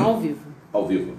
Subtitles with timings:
[0.00, 0.40] Ao vivo.
[0.72, 1.16] Ao vivo.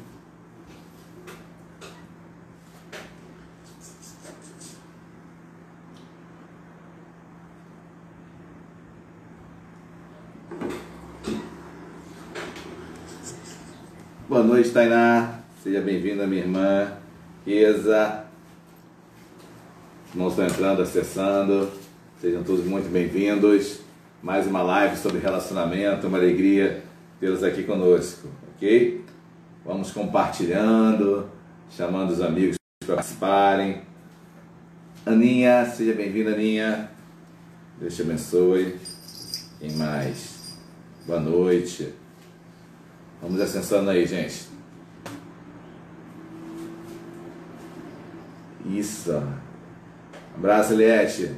[14.29, 15.39] Boa noite, Tainá.
[15.63, 16.93] Seja bem-vinda, minha irmã.
[17.45, 18.25] Isa.
[20.13, 21.71] Irmãos estão entrando, acessando.
[22.21, 23.79] Sejam todos muito bem-vindos.
[24.21, 26.07] Mais uma live sobre relacionamento.
[26.07, 26.83] Uma alegria
[27.19, 29.05] tê-los aqui conosco, ok?
[29.63, 31.29] Vamos compartilhando,
[31.69, 33.81] chamando os amigos para participarem.
[35.05, 36.89] Aninha, seja bem-vinda, Aninha.
[37.79, 38.75] Deus te abençoe.
[39.59, 40.57] Quem mais?
[41.05, 41.93] Boa noite.
[43.21, 44.47] Vamos acessando aí, gente.
[48.65, 49.23] Isso.
[50.35, 51.31] Abraço, Eliette.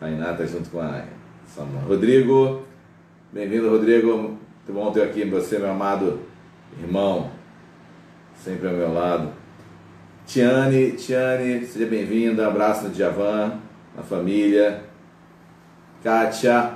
[0.00, 1.04] Tainá tá junto com a
[1.46, 1.86] Samuel.
[1.86, 2.66] Rodrigo,
[3.32, 4.37] bem-vindo, Rodrigo.
[4.68, 6.20] Muito bom ter aqui você, meu amado
[6.78, 7.30] irmão.
[8.44, 9.32] Sempre ao meu lado.
[10.26, 12.46] Tiane, Tiane, seja bem-vinda.
[12.46, 13.60] Abraço no Djavan,
[13.96, 14.84] na família.
[16.04, 16.74] Kátia.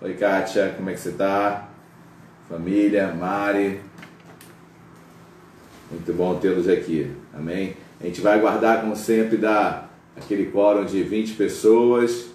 [0.00, 1.68] Oi, Kátia, como é que você tá?
[2.48, 3.82] Família, Mari.
[5.90, 7.14] Muito bom tê-los aqui.
[7.34, 7.76] Amém?
[8.00, 12.30] A gente vai aguardar, como sempre, dar aquele quórum de 20 pessoas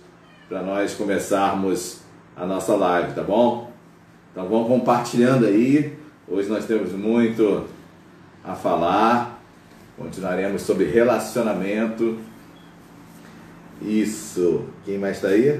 [0.47, 2.01] para nós começarmos
[2.35, 3.66] a nossa live, tá bom?
[4.37, 5.97] Então vamos compartilhando aí.
[6.27, 7.65] Hoje nós temos muito
[8.43, 9.41] a falar.
[9.97, 12.19] Continuaremos sobre relacionamento.
[13.81, 14.65] Isso.
[14.85, 15.59] Quem mais está aí?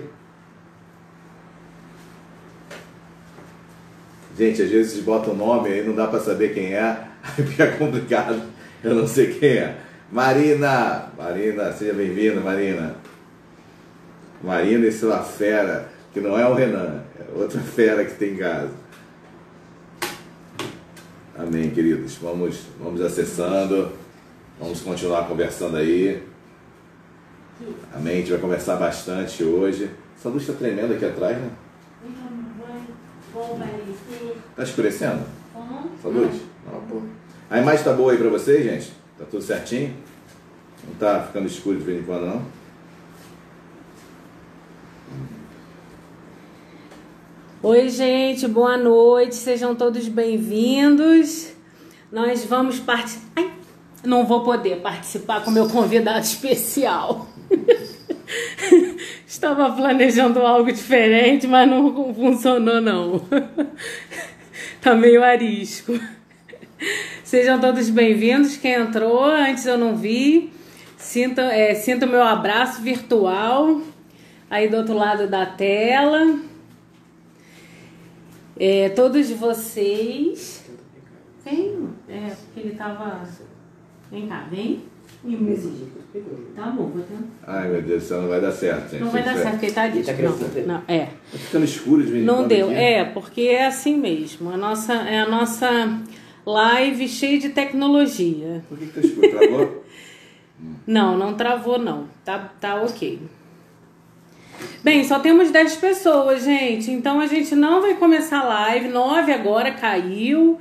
[4.37, 6.81] Gente, às vezes botam o nome aí não dá para saber quem é,
[7.35, 8.39] aí fica complicado.
[8.83, 9.75] Eu não sei quem é.
[10.11, 12.95] Marina, Marina, seja bem-vinda, Marina.
[14.43, 18.37] Marina e sua fera, que não é o Renan, é outra fera que tem em
[18.37, 18.71] casa.
[21.37, 22.15] Amém, queridos.
[22.15, 23.91] Vamos, vamos acessando,
[24.59, 26.23] vamos continuar conversando aí.
[27.93, 29.91] Amém, a gente vai conversar bastante hoje.
[30.17, 31.49] Essa luz está tremendo aqui atrás, né?
[34.55, 35.21] Tá escurecendo?
[35.99, 36.41] Essa luz?
[36.65, 37.01] Não, pô.
[37.49, 38.91] A imagem tá boa aí pra vocês, gente?
[39.17, 39.95] Tá tudo certinho?
[40.87, 42.41] Não tá ficando escuro de vez em quando, não?
[47.63, 51.51] Oi, gente, boa noite, sejam todos bem-vindos.
[52.11, 53.45] Nós vamos participar.
[54.05, 57.27] Não vou poder participar com meu convidado especial.
[59.25, 63.25] Estava planejando algo diferente, mas não funcionou, não.
[64.79, 65.99] tá meio arisco.
[67.23, 68.55] Sejam todos bem-vindos.
[68.55, 70.53] Quem entrou, antes eu não vi.
[70.95, 73.81] Sinta, é, sinta o meu abraço virtual
[74.47, 76.46] aí do outro lado da tela.
[78.59, 80.63] É, todos vocês.
[81.43, 83.21] Vem, é, porque ele tava.
[84.11, 84.83] Vem cá, vem.
[85.25, 85.35] E.
[86.55, 87.23] Tá bom, vou tentar.
[87.45, 89.03] Ai, meu Deus do céu, não vai dar certo, gente.
[89.03, 90.03] Não vai dar certo, porque ele tá ali.
[90.03, 91.05] Tá Não, não, é.
[91.05, 92.67] Tá ficando escuro de vez Não deu.
[92.67, 92.75] aqui.
[92.75, 94.49] É, porque é assim mesmo.
[94.49, 96.01] A nossa, é a nossa
[96.45, 98.63] live cheia de tecnologia.
[98.69, 99.29] Por que, que tá escuro?
[99.29, 99.83] Travou?
[100.87, 102.07] Não, não travou, não.
[102.25, 103.19] Tá, tá ok.
[104.83, 106.91] Bem, só temos 10 pessoas, gente.
[106.91, 108.87] Então a gente não vai começar a live.
[108.89, 110.59] 9 agora caiu.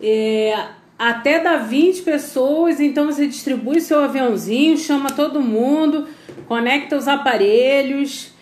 [0.00, 0.56] É,
[0.98, 6.06] até dar 20 pessoas, então você distribui seu aviãozinho, chama todo mundo,
[6.46, 8.32] conecta os aparelhos,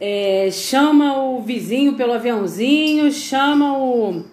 [0.00, 4.24] é, chama o vizinho pelo aviãozinho, chama o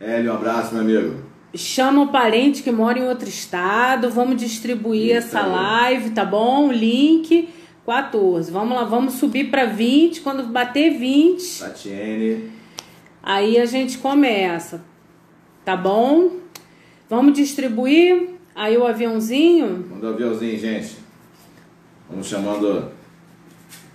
[0.00, 1.16] Hélio, um abraço, meu amigo.
[1.54, 5.50] chama o parente que mora em outro estado, vamos distribuir Isso essa aí.
[5.50, 6.68] live, tá bom?
[6.68, 7.48] O link
[7.86, 8.50] 14.
[8.50, 12.50] Vamos lá, vamos subir para 20, quando bater 20, Tatiene.
[13.22, 14.84] aí a gente começa.
[15.64, 16.36] Tá bom?
[17.08, 19.86] Vamos distribuir aí o aviãozinho.
[19.90, 20.96] Manda o aviãozinho, gente.
[22.08, 22.90] Vamos chamando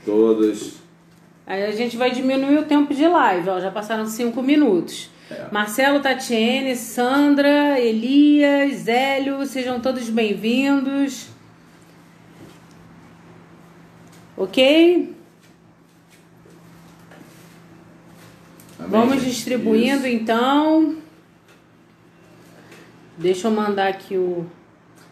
[0.05, 0.77] todos.
[1.45, 5.09] Aí a gente vai diminuir o tempo de live, ó, já passaram 5 minutos.
[5.31, 5.47] É.
[5.51, 11.27] Marcelo, Tatiene, Sandra, Elias, Zélio, sejam todos bem-vindos.
[14.38, 15.16] Ok?
[18.78, 20.16] Amém, Vamos distribuindo Isso.
[20.16, 20.98] então.
[23.18, 24.45] Deixa eu mandar aqui o.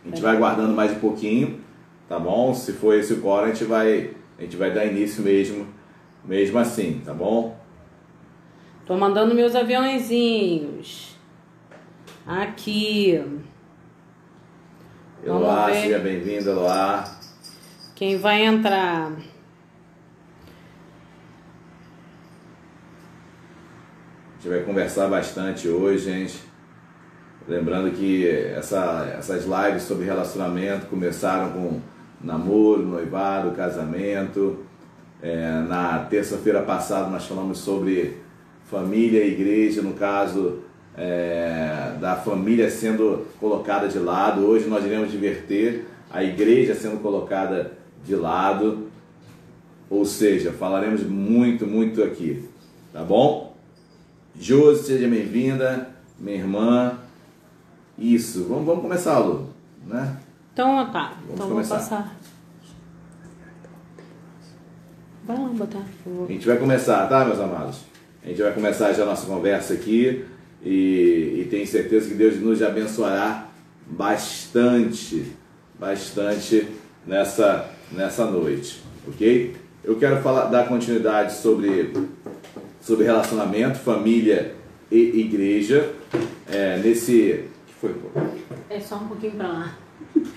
[0.05, 1.59] A gente vai aguardando mais um pouquinho,
[2.07, 2.53] tá bom?
[2.53, 5.65] Se for esse o core, a gente vai, a gente vai dar início mesmo,
[6.23, 7.57] mesmo assim, tá bom?
[8.85, 11.17] Tô mandando meus aviãozinhos.
[12.27, 13.19] Aqui.
[15.23, 17.24] Eloá, seja bem-vindo, Eloá.
[17.95, 19.13] Quem vai entrar?
[24.45, 26.39] gente vai conversar bastante hoje, gente.
[27.47, 31.79] Lembrando que essa, essas lives sobre relacionamento começaram com
[32.21, 34.59] namoro, noivado, casamento.
[35.21, 38.17] É, na terça-feira passada nós falamos sobre
[38.69, 40.59] família e igreja, no caso
[40.95, 44.45] é, da família sendo colocada de lado.
[44.45, 47.74] Hoje nós iremos diverter a igreja sendo colocada
[48.05, 48.89] de lado.
[49.89, 52.47] Ou seja, falaremos muito, muito aqui.
[52.93, 53.55] Tá bom?
[54.39, 56.97] Josi, seja bem-vinda, minha irmã.
[57.97, 59.49] Isso, vamos, vamos começar, Lu,
[59.85, 60.17] né?
[60.53, 61.13] Então, tá.
[61.21, 61.75] Vamos então começar.
[61.75, 62.15] vou passar.
[65.25, 65.83] Vai lá botar.
[66.27, 67.79] A gente vai começar, tá, meus amados?
[68.23, 70.25] A gente vai começar já a nossa conversa aqui
[70.63, 73.47] e, e tenho certeza que Deus nos abençoará
[73.87, 75.31] bastante,
[75.79, 76.67] bastante
[77.05, 79.55] nessa, nessa noite, ok?
[79.83, 81.93] Eu quero falar, dar continuidade sobre,
[82.81, 84.55] sobre relacionamento, família
[84.91, 85.93] e igreja.
[86.47, 87.45] É, nesse.
[87.67, 88.09] que foi, pô?
[88.69, 89.75] É só um pouquinho pra lá.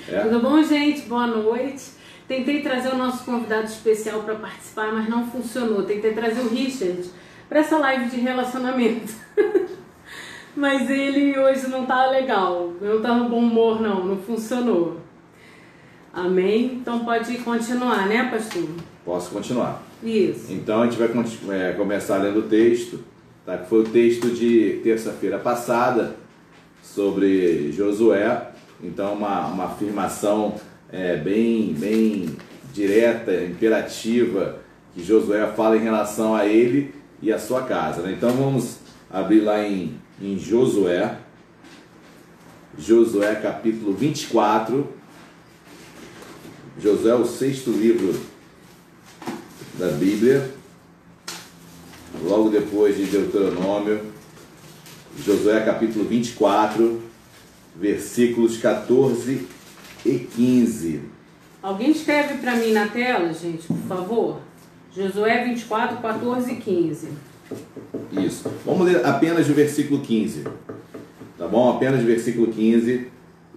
[0.08, 0.20] É?
[0.20, 1.02] Tudo bom, gente?
[1.02, 1.92] Boa noite.
[2.26, 5.84] Tentei trazer o nosso convidado especial para participar, mas não funcionou.
[5.84, 7.08] Tentei trazer o Richard
[7.48, 9.14] para essa live de relacionamento.
[10.54, 12.74] mas ele hoje não tá legal.
[12.80, 14.04] Não tá no bom humor, não.
[14.04, 15.00] Não funcionou.
[16.12, 16.78] Amém?
[16.80, 18.68] Então pode continuar, né, pastor?
[19.04, 19.82] Posso continuar.
[20.02, 20.52] Isso.
[20.52, 21.08] Então a gente vai
[21.56, 23.00] é, começar lendo o texto,
[23.44, 23.58] tá?
[23.58, 26.16] que foi o texto de terça-feira passada
[26.82, 28.50] sobre Josué.
[28.82, 30.54] Então uma, uma afirmação
[30.90, 32.36] é, bem, bem
[32.72, 34.60] direta, imperativa,
[34.94, 38.02] que Josué fala em relação a ele e a sua casa.
[38.02, 38.12] né?
[38.16, 38.78] Então vamos
[39.10, 41.16] abrir lá em, em Josué,
[42.78, 44.97] Josué capítulo 24.
[46.80, 48.14] Josué é o sexto livro
[49.76, 50.48] da Bíblia,
[52.22, 54.00] logo depois de Deuteronômio,
[55.18, 57.02] Josué capítulo 24,
[57.74, 59.48] versículos 14
[60.06, 61.00] e 15.
[61.60, 64.40] Alguém escreve para mim na tela, gente, por favor?
[64.94, 67.08] Josué 24, 14 e 15.
[68.12, 68.52] Isso.
[68.64, 70.44] Vamos ler apenas o versículo 15.
[71.36, 71.70] Tá bom?
[71.74, 73.08] Apenas o versículo 15.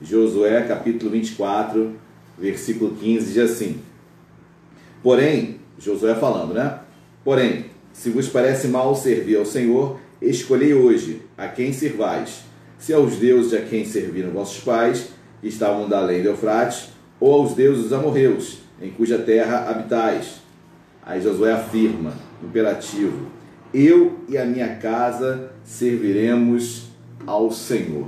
[0.02, 1.94] Josué capítulo 24,
[2.38, 3.80] versículo 15 diz assim:
[5.04, 6.80] Porém, Josué falando, né?
[7.24, 12.44] Porém, se vos parece mal servir ao Senhor, escolhei hoje a quem servais,
[12.78, 15.10] se aos deuses a quem serviram vossos pais,
[15.42, 16.90] que estavam da além do Eufrates,
[17.20, 20.42] ou aos deuses amorreus, em cuja terra habitais.
[21.04, 22.14] Aí Josué afirma,
[22.44, 23.28] imperativo:
[23.74, 26.90] Eu e a minha casa serviremos
[27.26, 28.08] ao Senhor.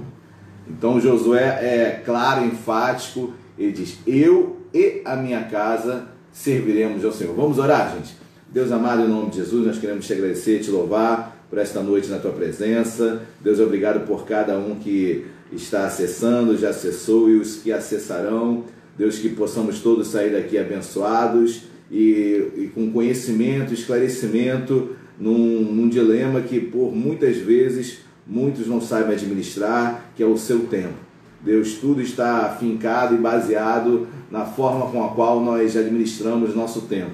[0.68, 7.35] Então Josué é claro, enfático, ele diz: Eu e a minha casa serviremos ao Senhor.
[7.35, 8.15] Vamos orar, gente?
[8.50, 12.07] Deus amado, em nome de Jesus, nós queremos te agradecer, te louvar por esta noite
[12.07, 13.21] na tua presença.
[13.39, 18.63] Deus, obrigado por cada um que está acessando, já acessou e os que acessarão.
[18.97, 26.41] Deus, que possamos todos sair daqui abençoados e, e com conhecimento, esclarecimento num, num dilema
[26.41, 31.02] que por muitas vezes muitos não sabem administrar, que é o seu tempo.
[31.44, 37.12] Deus, tudo está afincado e baseado na forma com a qual nós administramos nosso tempo.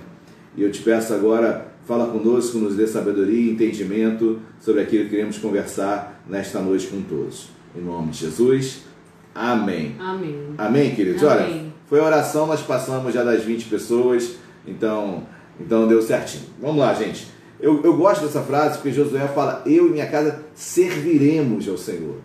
[0.55, 5.11] E eu te peço agora, fala conosco, nos dê sabedoria e entendimento sobre aquilo que
[5.11, 7.49] queremos conversar nesta noite com todos.
[7.75, 8.83] Em nome de Jesus,
[9.33, 9.95] amém.
[9.99, 10.35] Amém.
[10.57, 11.23] Amém, queridos?
[11.23, 11.43] Amém.
[11.43, 14.35] Olha, foi oração, nós passamos já das 20 pessoas,
[14.67, 15.23] então,
[15.59, 16.43] então deu certinho.
[16.61, 17.27] Vamos lá, gente.
[17.59, 22.15] Eu, eu gosto dessa frase porque Josué fala: Eu e minha casa serviremos ao Senhor.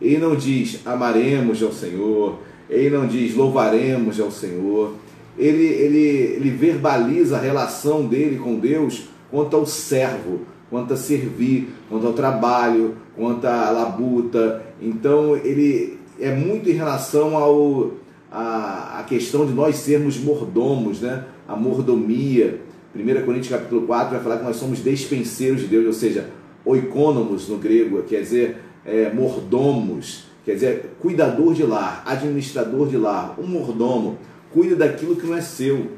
[0.00, 2.38] Ele não diz amaremos ao Senhor,
[2.68, 4.94] ele não diz louvaremos ao Senhor.
[5.38, 5.98] Ele, ele,
[6.36, 12.12] ele verbaliza a relação dele com Deus quanto ao servo, quanto a servir, quanto ao
[12.12, 14.62] trabalho, quanto à labuta.
[14.80, 17.92] Então ele é muito em relação ao
[18.30, 21.24] a, a questão de nós sermos mordomos, né?
[21.48, 22.60] A mordomia.
[22.94, 26.28] 1 Coríntios capítulo 4 vai falar que nós somos despenseiros de Deus, ou seja,
[26.64, 33.36] oikônomos no grego, quer dizer, é, mordomos, quer dizer, cuidador de lar, administrador de lar,
[33.38, 34.18] um mordomo,
[34.52, 35.88] cuida daquilo que não é seu.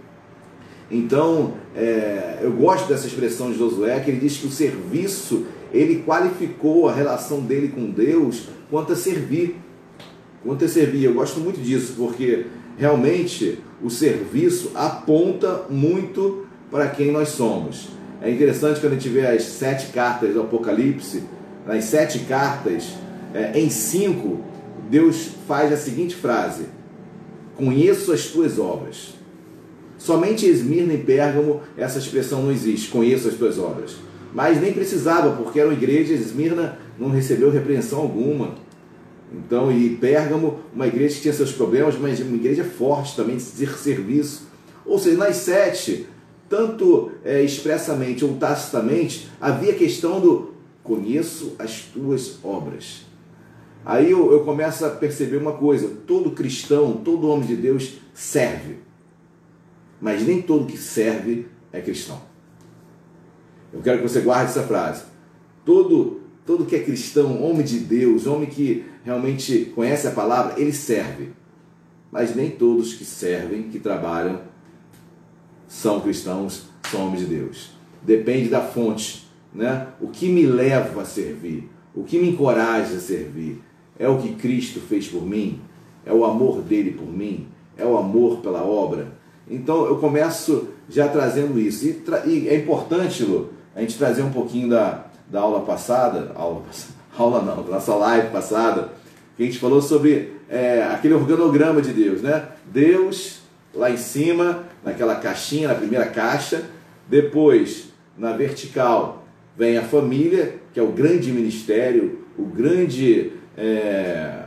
[0.90, 6.02] Então, é, eu gosto dessa expressão de Josué, que ele diz que o serviço, ele
[6.06, 9.56] qualificou a relação dele com Deus quanto a servir.
[10.44, 11.04] Quanto a servir.
[11.04, 12.46] Eu gosto muito disso, porque
[12.76, 17.88] realmente o serviço aponta muito para quem nós somos.
[18.20, 21.24] É interessante quando a gente vê as sete cartas do Apocalipse,
[21.66, 22.94] nas sete cartas,
[23.34, 24.40] é, em cinco,
[24.90, 26.66] Deus faz a seguinte frase:
[27.56, 29.14] Conheço as tuas obras.
[29.98, 33.96] Somente Esmirna e Pérgamo essa expressão não existe, conheço as tuas obras.
[34.34, 38.54] mas nem precisava, porque era uma igreja, Esmirna não recebeu repreensão alguma.
[39.32, 43.66] Então, e Pérgamo, uma igreja que tinha seus problemas, mas uma igreja forte também de
[43.66, 44.48] serviço.
[44.84, 46.06] Ou seja, nas sete,
[46.48, 50.51] tanto é, expressamente ou tacitamente, havia questão do
[50.82, 53.06] conheço as tuas obras.
[53.84, 58.78] Aí eu, eu começo a perceber uma coisa: todo cristão, todo homem de Deus serve,
[60.00, 62.20] mas nem todo que serve é cristão.
[63.72, 65.04] Eu quero que você guarde essa frase.
[65.64, 70.72] Todo, todo que é cristão, homem de Deus, homem que realmente conhece a palavra, ele
[70.72, 71.30] serve.
[72.10, 74.42] Mas nem todos que servem, que trabalham,
[75.66, 77.70] são cristãos, são homens de Deus.
[78.02, 79.21] Depende da fonte,
[79.54, 79.88] né?
[80.00, 83.62] O que me leva a servir, o que me encoraja a servir,
[83.98, 85.60] é o que Cristo fez por mim,
[86.04, 89.08] é o amor dele por mim, é o amor pela obra.
[89.48, 91.86] Então eu começo já trazendo isso.
[91.86, 96.32] E, tra e é importante, Lu, a gente trazer um pouquinho da, da aula passada,
[96.34, 96.62] aula,
[97.16, 98.92] aula não, da nossa live passada,
[99.36, 102.48] que a gente falou sobre é, aquele organograma de Deus, né?
[102.66, 103.40] Deus
[103.74, 106.64] lá em cima, naquela caixinha, na primeira caixa,
[107.08, 109.21] depois na vertical
[109.56, 114.44] vem a família, que é o grande ministério, o grande é,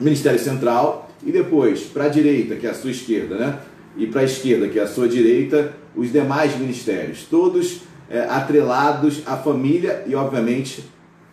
[0.00, 3.58] ministério central, e depois para a direita, que é a sua esquerda, né?
[3.96, 9.22] E para a esquerda, que é a sua direita, os demais ministérios, todos é, atrelados
[9.26, 10.84] à família e, obviamente,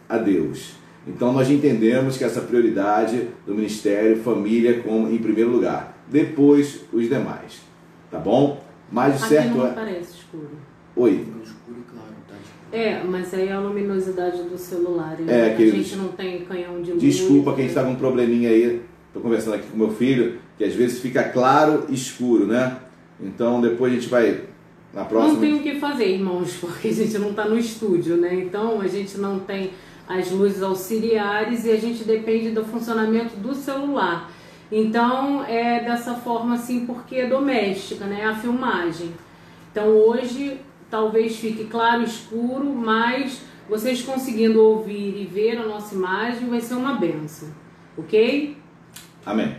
[0.07, 0.73] a Deus.
[1.05, 5.97] Então nós entendemos que essa prioridade do ministério, família, como em primeiro lugar.
[6.07, 7.61] Depois os demais.
[8.09, 8.63] Tá bom?
[8.91, 9.71] Mas o certo não é.
[9.71, 10.51] parece escuro.
[10.95, 11.25] Oi.
[11.43, 12.35] Escuro e claro, tá?
[12.73, 15.15] É, mas aí é a luminosidade do celular.
[15.19, 15.53] É, Né?
[15.53, 17.03] a queridos, gente não tem canhão de luz.
[17.03, 18.81] Desculpa quem está com um probleminha aí.
[19.07, 22.79] Estou conversando aqui com meu filho, que às vezes fica claro e escuro, né?
[23.21, 24.41] Então depois a gente vai
[24.91, 25.33] na próxima.
[25.33, 28.33] Não tem o que fazer, irmãos, porque a gente não está no estúdio, né?
[28.33, 29.69] Então a gente não tem
[30.07, 34.31] as luzes auxiliares e a gente depende do funcionamento do celular.
[34.71, 38.25] Então é dessa forma assim, porque é doméstica, né?
[38.25, 39.11] A filmagem.
[39.71, 40.59] Então hoje
[40.93, 46.75] talvez fique claro escuro, mas vocês conseguindo ouvir e ver a nossa imagem vai ser
[46.75, 47.49] uma benção,
[47.97, 48.55] ok?
[49.25, 49.55] Amém.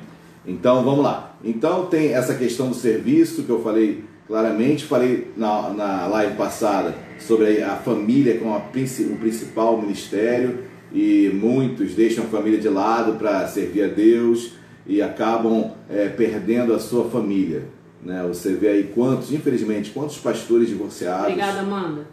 [0.47, 1.37] Então vamos lá.
[1.43, 6.95] Então tem essa questão do serviço que eu falei claramente, falei na, na live passada
[7.19, 10.61] sobre a família como a, o principal ministério
[10.93, 14.53] e muitos deixam a família de lado para servir a Deus
[14.87, 17.74] e acabam é, perdendo a sua família.
[18.05, 18.23] Né?
[18.29, 21.27] Você vê aí quantos, infelizmente, quantos pastores divorciados.
[21.29, 22.07] Obrigada, Amanda.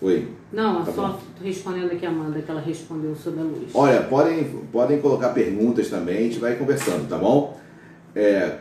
[0.00, 0.28] Oi.
[0.52, 3.70] Não, Tá só respondendo aqui a Amanda, que ela respondeu sobre a luz.
[3.74, 7.58] Olha, podem, podem colocar perguntas também, a gente vai conversando, tá bom?
[8.14, 8.58] É,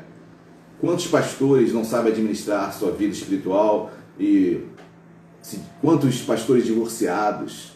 [0.82, 4.62] quantos pastores não sabem administrar sua vida espiritual e
[5.42, 7.74] se- quantos pastores divorciados,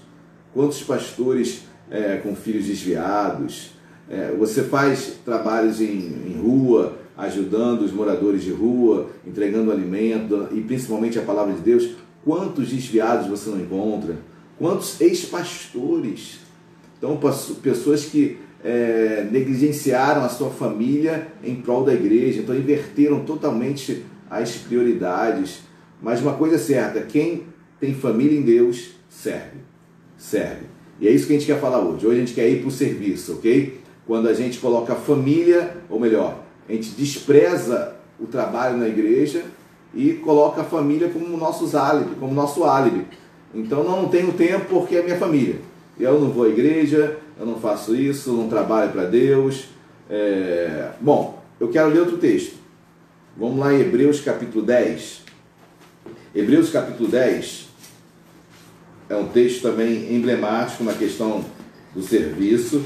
[0.53, 3.71] quantos pastores é, com filhos desviados?
[4.09, 5.85] É, você faz trabalhos em,
[6.27, 11.95] em rua, ajudando os moradores de rua, entregando alimento e principalmente a palavra de Deus.
[12.23, 14.17] Quantos desviados você não encontra?
[14.59, 16.39] Quantos ex-pastores?
[16.97, 17.19] Então,
[17.61, 24.55] pessoas que é, negligenciaram a sua família em prol da igreja, então inverteram totalmente as
[24.55, 25.61] prioridades.
[26.01, 27.43] Mas uma coisa é certa: quem
[27.79, 29.59] tem família em Deus serve.
[30.17, 30.65] Serve.
[30.99, 32.05] E é isso que a gente quer falar hoje.
[32.05, 33.79] Hoje a gente quer ir para o serviço, ok?
[34.05, 39.45] Quando a gente coloca família, ou melhor, a gente despreza o trabalho na igreja
[39.93, 43.05] e coloca a família como nosso álibi, como nosso álibi.
[43.53, 45.55] Então não, tenho tempo porque é minha família.
[45.99, 49.69] Eu não vou à igreja, eu não faço isso, não trabalho para Deus.
[50.09, 52.55] É, Bom, eu quero ler outro texto.
[53.35, 55.23] Vamos lá em Hebreus capítulo 10.
[56.35, 57.67] Hebreus capítulo 10
[59.09, 61.43] é um texto também emblemático na questão
[61.95, 62.83] do serviço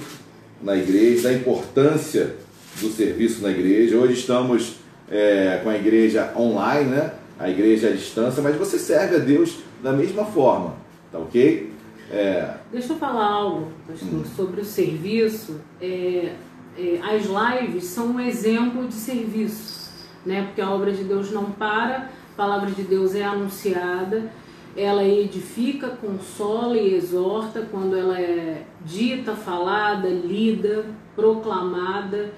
[0.61, 2.35] na igreja, da importância
[2.79, 3.97] do serviço na igreja.
[3.97, 4.77] Hoje estamos
[5.09, 7.13] é, com a igreja online, né?
[7.39, 10.75] A igreja à distância, mas você serve a Deus da mesma forma,
[11.11, 11.71] tá ok?
[12.11, 15.59] É, Deixa eu falar algo, pastor, sobre o serviço.
[15.81, 16.33] É,
[16.77, 19.91] é, as lives são um exemplo de serviço,
[20.25, 20.43] né?
[20.43, 24.31] Porque a obra de Deus não para, a palavra de Deus é anunciada,
[24.75, 30.85] ela edifica, consola e exorta quando ela é dita, falada, lida,
[31.15, 32.33] proclamada.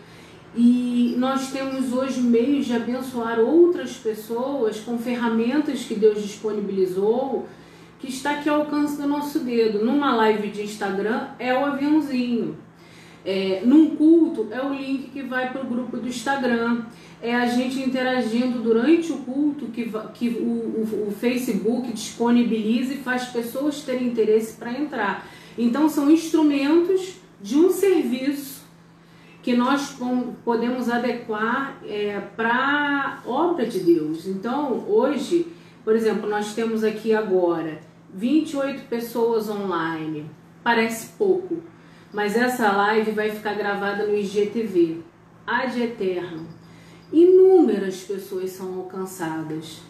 [0.56, 7.48] E nós temos hoje meios de abençoar outras pessoas com ferramentas que Deus disponibilizou
[8.04, 9.84] que está aqui ao alcance do nosso dedo.
[9.84, 12.58] Numa live de Instagram é o aviãozinho.
[13.26, 16.84] É, num culto é o link que vai para o grupo do Instagram.
[17.22, 22.98] é a gente interagindo durante o culto que, que o, o, o Facebook disponibiliza e
[22.98, 25.26] faz pessoas terem interesse para entrar.
[25.58, 28.63] Então, são instrumentos de um serviço
[29.44, 29.98] que nós
[30.46, 34.26] podemos adequar é, para a obra de Deus.
[34.26, 35.52] Então, hoje,
[35.84, 37.82] por exemplo, nós temos aqui agora
[38.14, 40.32] 28 pessoas online.
[40.64, 41.62] Parece pouco,
[42.14, 45.02] mas essa live vai ficar gravada no IGTV,
[45.46, 46.48] ad eterno.
[47.12, 49.82] Inúmeras pessoas são alcançadas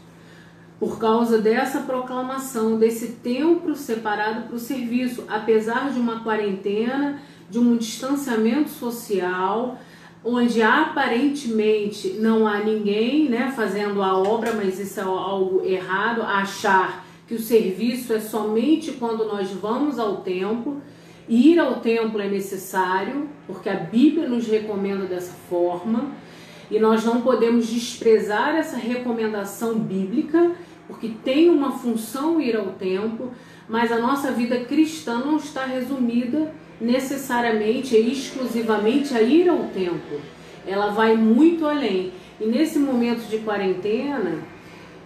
[0.79, 7.59] por causa dessa proclamação, desse tempo separado para o serviço, apesar de uma quarentena, de
[7.59, 9.77] um distanciamento social,
[10.23, 17.05] onde aparentemente não há ninguém né, fazendo a obra, mas isso é algo errado, achar
[17.27, 20.81] que o serviço é somente quando nós vamos ao templo.
[21.27, 26.11] Ir ao templo é necessário, porque a Bíblia nos recomenda dessa forma,
[26.69, 30.51] e nós não podemos desprezar essa recomendação bíblica,
[30.87, 33.31] porque tem uma função ir ao templo,
[33.69, 40.19] mas a nossa vida cristã não está resumida necessariamente e exclusivamente a ir ao templo.
[40.65, 42.11] Ela vai muito além.
[42.39, 44.39] E nesse momento de quarentena,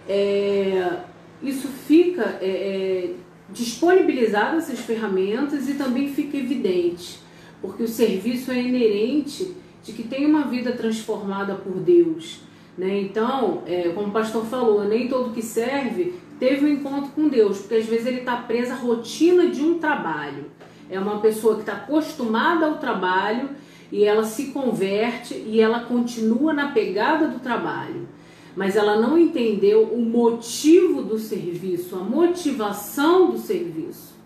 [0.08, 0.98] é,
[1.42, 3.10] isso fica é, é,
[3.50, 7.20] disponibilizado essas ferramentas e também fica evidente,
[7.60, 12.40] porque o serviço é inerente de que tem uma vida transformada por Deus.
[12.76, 13.00] Né?
[13.00, 17.58] Então, é, como o pastor falou, nem todo que serve teve um encontro com Deus,
[17.58, 20.46] porque às vezes ele está preso à rotina de um trabalho.
[20.90, 23.50] É uma pessoa que está acostumada ao trabalho
[23.90, 28.08] e ela se converte e ela continua na pegada do trabalho.
[28.56, 34.16] Mas ela não entendeu o motivo do serviço, a motivação do serviço.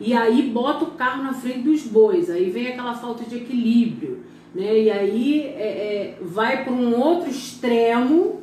[0.00, 4.20] E aí bota o carro na frente dos bois, aí vem aquela falta de equilíbrio.
[4.54, 4.80] Né?
[4.80, 8.42] E aí é, é, vai para um outro extremo,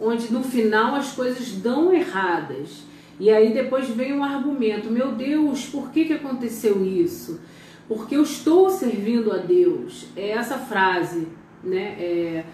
[0.00, 2.84] onde no final as coisas dão erradas.
[3.18, 7.40] E aí depois vem um argumento: meu Deus, por que, que aconteceu isso?
[7.88, 10.06] Porque eu estou servindo a Deus.
[10.16, 11.28] É essa frase,
[11.62, 11.96] né?
[11.98, 12.44] É,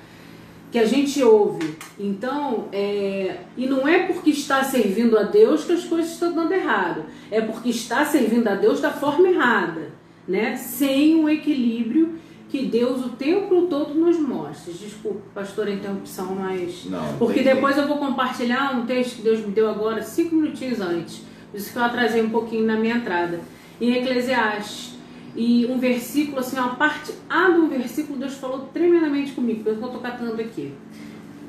[0.70, 1.76] que a gente ouve.
[1.98, 6.52] Então, é, e não é porque está servindo a Deus que as coisas estão dando
[6.52, 7.04] errado.
[7.30, 9.92] É porque está servindo a Deus da forma errada,
[10.26, 10.56] né?
[10.56, 14.72] Sem um equilíbrio que Deus o tempo todo nos mostra.
[14.72, 16.86] Desculpa, pastor, a interrupção, mas.
[16.86, 20.80] Não, Porque depois eu vou compartilhar um texto que Deus me deu agora, cinco minutinhos
[20.80, 21.22] antes.
[21.50, 23.40] Por isso que eu atrasei um pouquinho na minha entrada.
[23.80, 24.96] Em Eclesiastes.
[25.36, 29.78] E um versículo, assim, a parte A do versículo, Deus falou tremendamente comigo, por isso
[29.78, 30.72] que eu estou catando aqui.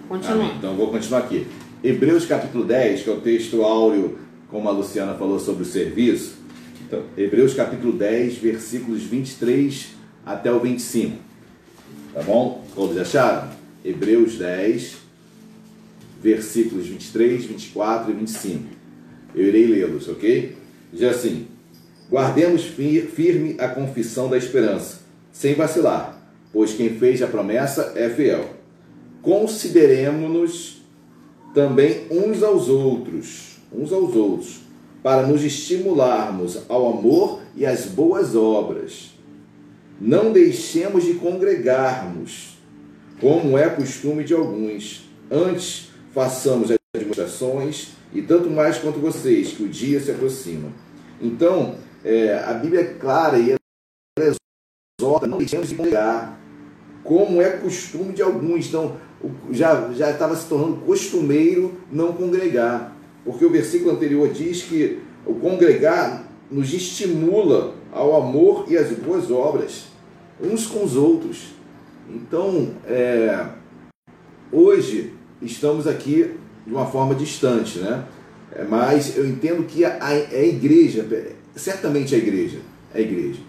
[0.08, 0.36] Continua.
[0.36, 0.52] Amém.
[0.58, 1.48] Então vou continuar aqui.
[1.84, 6.38] Hebreus capítulo 10, que é o texto áureo, como a Luciana falou sobre o serviço.
[6.86, 11.18] Então, Hebreus capítulo 10, versículos 23 até o 25.
[12.14, 12.66] Tá bom?
[12.76, 13.50] Todos acharam?
[13.84, 14.98] Hebreus 10,
[16.22, 18.64] versículos 23, 24 e 25.
[19.36, 20.58] Eu irei lê-los, ok?
[20.92, 21.48] Diz assim:
[22.10, 25.00] Guardemos firme a confissão da esperança,
[25.32, 26.20] sem vacilar,
[26.52, 28.56] pois quem fez a promessa é fiel.
[29.22, 30.82] Consideremos-nos
[31.54, 34.62] também uns aos outros, uns aos outros,
[35.04, 39.12] para nos estimularmos ao amor e às boas obras
[40.00, 42.58] não deixemos de congregarmos,
[43.20, 45.10] como é costume de alguns.
[45.30, 50.72] Antes, façamos as demonstrações, e tanto mais quanto vocês, que o dia se aproxima.
[51.22, 54.34] Então, é, a Bíblia é clara e ela
[55.00, 56.40] exorta, não deixemos de congregar,
[57.04, 58.68] como é costume de alguns.
[58.68, 58.98] Então,
[59.52, 65.34] já, já estava se tornando costumeiro não congregar, porque o versículo anterior diz que o
[65.36, 69.86] congregar nos estimula ao amor e às boas obras
[70.42, 71.50] uns com os outros.
[72.10, 73.46] Então, é,
[74.52, 76.32] hoje estamos aqui
[76.66, 78.06] de uma forma distante, né?
[78.52, 81.06] É, mas eu entendo que a, a, a igreja,
[81.56, 82.60] certamente a igreja,
[82.94, 83.40] é a igreja.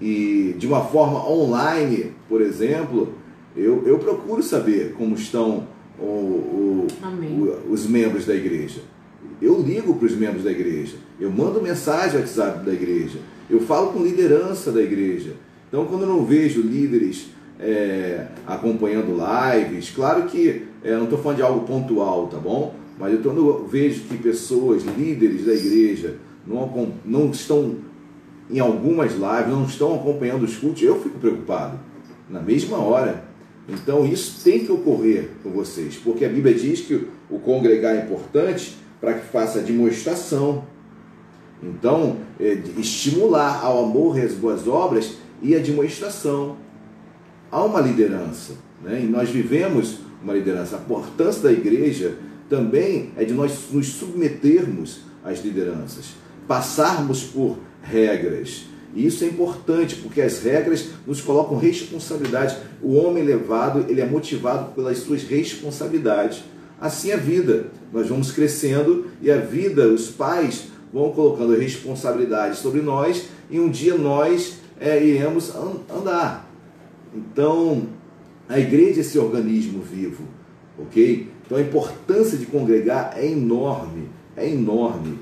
[0.00, 3.14] E de uma forma online, por exemplo,
[3.54, 5.66] eu, eu procuro saber como estão
[5.98, 8.80] o, o, o, os membros da igreja.
[9.40, 13.60] Eu ligo para os membros da igreja, eu mando mensagem ao WhatsApp da igreja, eu
[13.60, 15.34] falo com liderança da igreja,
[15.70, 17.28] então, quando eu não vejo líderes
[17.60, 22.74] é, acompanhando lives, claro que é, não estou falando de algo pontual, tá bom?
[22.98, 27.76] Mas eu, quando eu vejo que pessoas, líderes da igreja, não, não estão
[28.50, 31.78] em algumas lives, não estão acompanhando os cultos, eu fico preocupado.
[32.28, 33.24] Na mesma hora.
[33.68, 38.04] Então, isso tem que ocorrer com vocês, porque a Bíblia diz que o congregar é
[38.04, 40.64] importante para que faça demonstração.
[41.62, 46.56] Então, é, estimular ao amor e às boas obras e administração.
[47.50, 48.54] Há uma liderança.
[48.82, 49.02] Né?
[49.02, 50.76] E nós vivemos uma liderança.
[50.76, 52.16] A importância da igreja
[52.48, 56.14] também é de nós nos submetermos às lideranças,
[56.48, 58.66] passarmos por regras.
[58.94, 62.56] E isso é importante, porque as regras nos colocam responsabilidade.
[62.82, 66.42] O homem elevado, ele é motivado pelas suas responsabilidades.
[66.80, 67.66] Assim é a vida.
[67.92, 73.68] Nós vamos crescendo e a vida, os pais vão colocando responsabilidade sobre nós e um
[73.68, 76.48] dia nós é, iremos andar.
[77.14, 77.82] Então,
[78.48, 80.24] a igreja é esse organismo vivo,
[80.78, 81.28] ok?
[81.44, 85.18] Então a importância de congregar é enorme, é enorme.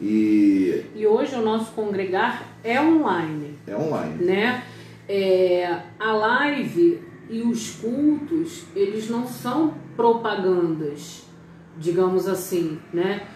[0.00, 3.58] E, e hoje o nosso congregar é online.
[3.66, 4.24] É online.
[4.24, 4.64] Né?
[5.08, 11.24] É, a live e os cultos, eles não são propagandas,
[11.76, 13.26] digamos assim, né?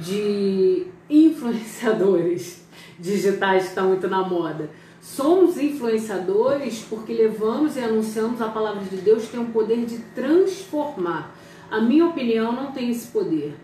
[0.00, 2.66] De influenciadores
[2.98, 4.70] digitais que estão muito na moda.
[5.00, 9.98] Somos influenciadores porque levamos e anunciamos a palavra de Deus que tem o poder de
[10.14, 11.34] transformar.
[11.70, 13.54] A minha opinião não tem esse poder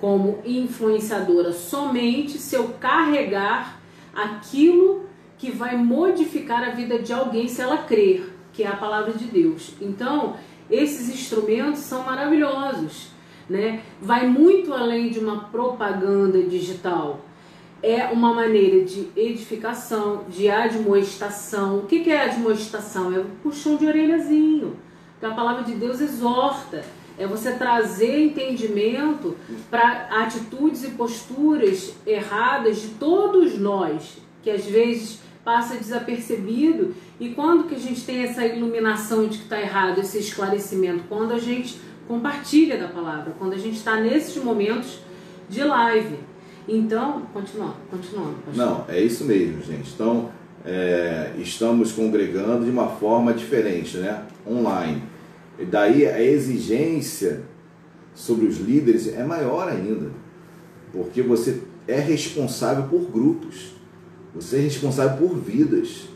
[0.00, 3.78] como influenciadora somente se eu carregar
[4.14, 5.04] aquilo
[5.38, 9.24] que vai modificar a vida de alguém se ela crer, que é a palavra de
[9.24, 9.74] Deus.
[9.80, 10.36] Então,
[10.70, 13.08] esses instrumentos são maravilhosos,
[13.48, 13.82] né?
[14.00, 17.20] Vai muito além de uma propaganda digital
[17.82, 21.78] é uma maneira de edificação, de admoestação.
[21.78, 23.14] O que é admoestação?
[23.14, 24.76] É um puxão de orelhazinho.
[25.16, 26.84] Então a palavra de Deus exorta.
[27.18, 29.36] É você trazer entendimento
[29.70, 36.94] para atitudes e posturas erradas de todos nós, que às vezes passa desapercebido.
[37.18, 41.04] E quando que a gente tem essa iluminação de que está errado, esse esclarecimento?
[41.08, 45.00] Quando a gente compartilha da palavra, quando a gente está nesses momentos
[45.48, 46.18] de live.
[46.68, 48.36] Então, continuando, continuando.
[48.54, 49.92] Não, é isso mesmo, gente.
[49.92, 50.30] Então,
[50.64, 54.24] é, estamos congregando de uma forma diferente, né?
[54.46, 55.02] Online.
[55.58, 57.42] E daí a exigência
[58.14, 60.10] sobre os líderes é maior ainda,
[60.92, 63.72] porque você é responsável por grupos,
[64.34, 66.08] você é responsável por vidas.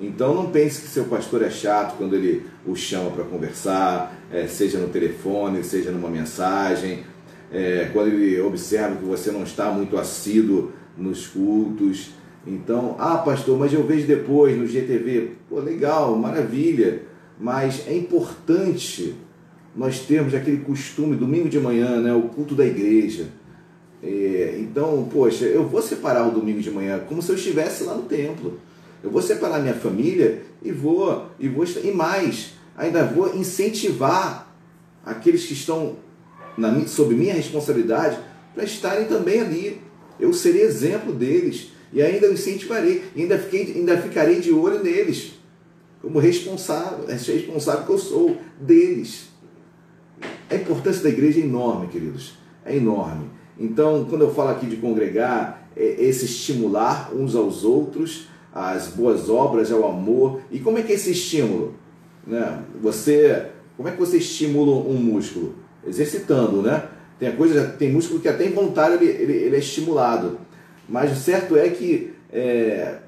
[0.00, 4.46] Então não pense que seu pastor é chato quando ele o chama para conversar, é,
[4.46, 7.04] seja no telefone, seja numa mensagem,
[7.52, 12.10] é, quando ele observa que você não está muito assíduo nos cultos.
[12.46, 15.32] Então, ah, pastor, mas eu vejo depois no GTV.
[15.48, 17.02] Pô, legal, maravilha.
[17.38, 19.14] Mas é importante
[19.74, 23.28] nós termos aquele costume, domingo de manhã, né, o culto da igreja.
[24.04, 27.94] É, então, poxa, eu vou separar o domingo de manhã como se eu estivesse lá
[27.94, 28.60] no templo.
[29.02, 34.54] Eu vou separar minha família e vou e vou e mais, ainda vou incentivar
[35.04, 35.96] aqueles que estão
[36.56, 38.18] na, sob minha responsabilidade
[38.54, 39.80] para estarem também ali.
[40.20, 45.32] Eu serei exemplo deles e ainda incentivarei, ainda, fiquei, ainda ficarei de olho neles,
[46.02, 49.28] como responsável, responsável que eu sou deles.
[50.50, 53.30] A importância da igreja é enorme, queridos, é enorme.
[53.58, 59.28] Então, quando eu falo aqui de congregar, é esse estimular uns aos outros, as boas
[59.28, 60.40] obras, ao amor.
[60.50, 61.74] E como é que é esse estímulo?
[62.26, 62.62] Né?
[62.80, 65.64] Você, como é que você estimula um músculo?
[65.86, 66.84] exercitando, né?
[67.18, 70.38] Tem coisa, tem músculo que até involuntário ele, ele, ele é estimulado.
[70.88, 72.98] Mas o certo é que é,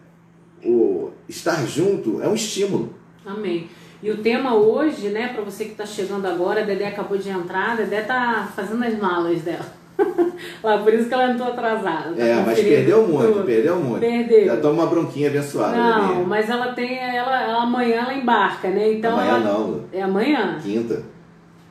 [0.64, 2.94] o estar junto é um estímulo.
[3.24, 3.68] Amém.
[4.02, 7.28] E o tema hoje, né, para você que está chegando agora, a Dedé acabou de
[7.28, 9.75] entrar, a Dedé tá fazendo as malas dela.
[10.62, 12.14] Lá, por isso que ela entrou atrasada.
[12.14, 13.44] Tá é, mas perdeu muito, tudo.
[13.44, 14.00] perdeu muito.
[14.00, 14.46] Perdeu.
[14.46, 15.76] Já toma uma bronquinha abençoada.
[15.76, 18.92] Não, mas ela tem, ela, ela, amanhã ela embarca, né?
[18.92, 19.84] Então amanhã ela, não.
[19.92, 20.58] É amanhã?
[20.62, 21.02] Quinta.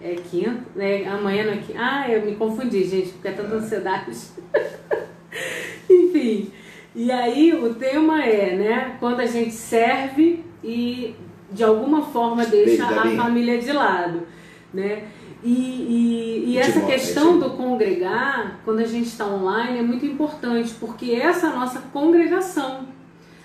[0.01, 1.05] É quinta, né?
[1.07, 1.79] Amanhã não é quinta.
[1.79, 4.11] Ah, eu me confundi, gente, porque é tanta ansiedade.
[5.89, 6.51] Enfim.
[6.95, 8.95] E aí o tema é, né?
[8.99, 11.15] Quando a gente serve e
[11.51, 14.21] de alguma forma deixa a família de lado,
[14.73, 15.03] né?
[15.45, 20.73] E, e, e essa questão do congregar, quando a gente está online, é muito importante,
[20.79, 22.87] porque essa é a nossa congregação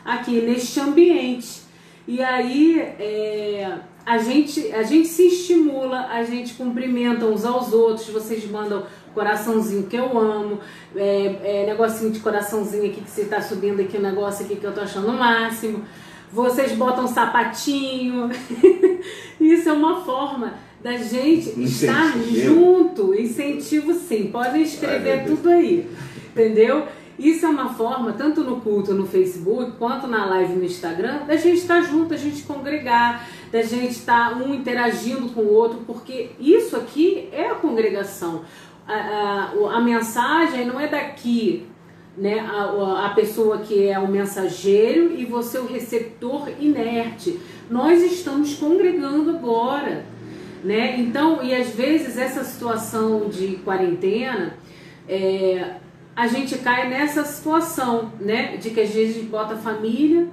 [0.03, 1.61] aqui neste ambiente.
[2.09, 8.09] E aí, é, a gente, a gente se estimula, a gente cumprimenta uns aos outros,
[8.09, 10.59] vocês mandam coraçãozinho que eu amo,
[10.97, 14.57] é, é, negocinho de coraçãozinho aqui que você está subindo aqui, o um negócio aqui
[14.57, 15.85] que eu tô achando o máximo.
[16.33, 18.31] Vocês botam sapatinho.
[19.39, 21.63] Isso é uma forma da gente Incentivo.
[21.63, 23.15] estar junto.
[23.15, 24.29] Incentivo sim.
[24.33, 25.87] Podem escrever Ai, tudo aí.
[26.31, 26.87] Entendeu?
[27.19, 31.37] Isso é uma forma, tanto no culto no Facebook, quanto na live no Instagram, da
[31.37, 36.31] gente estar junto, da gente congregar, da gente estar um interagindo com o outro, porque
[36.41, 38.43] isso aqui é a congregação.
[38.89, 41.67] A, a, a mensagem não é daqui,
[42.17, 42.41] né?
[42.41, 47.39] A, a pessoa que é o mensageiro e você o receptor inerte.
[47.69, 50.07] Nós estamos congregando agora.
[50.63, 50.99] Né?
[50.99, 54.57] Então, e às vezes essa situação de quarentena,
[55.09, 55.77] é,
[56.15, 58.57] a gente cai nessa situação, né?
[58.57, 60.29] De que às vezes a gente bota a família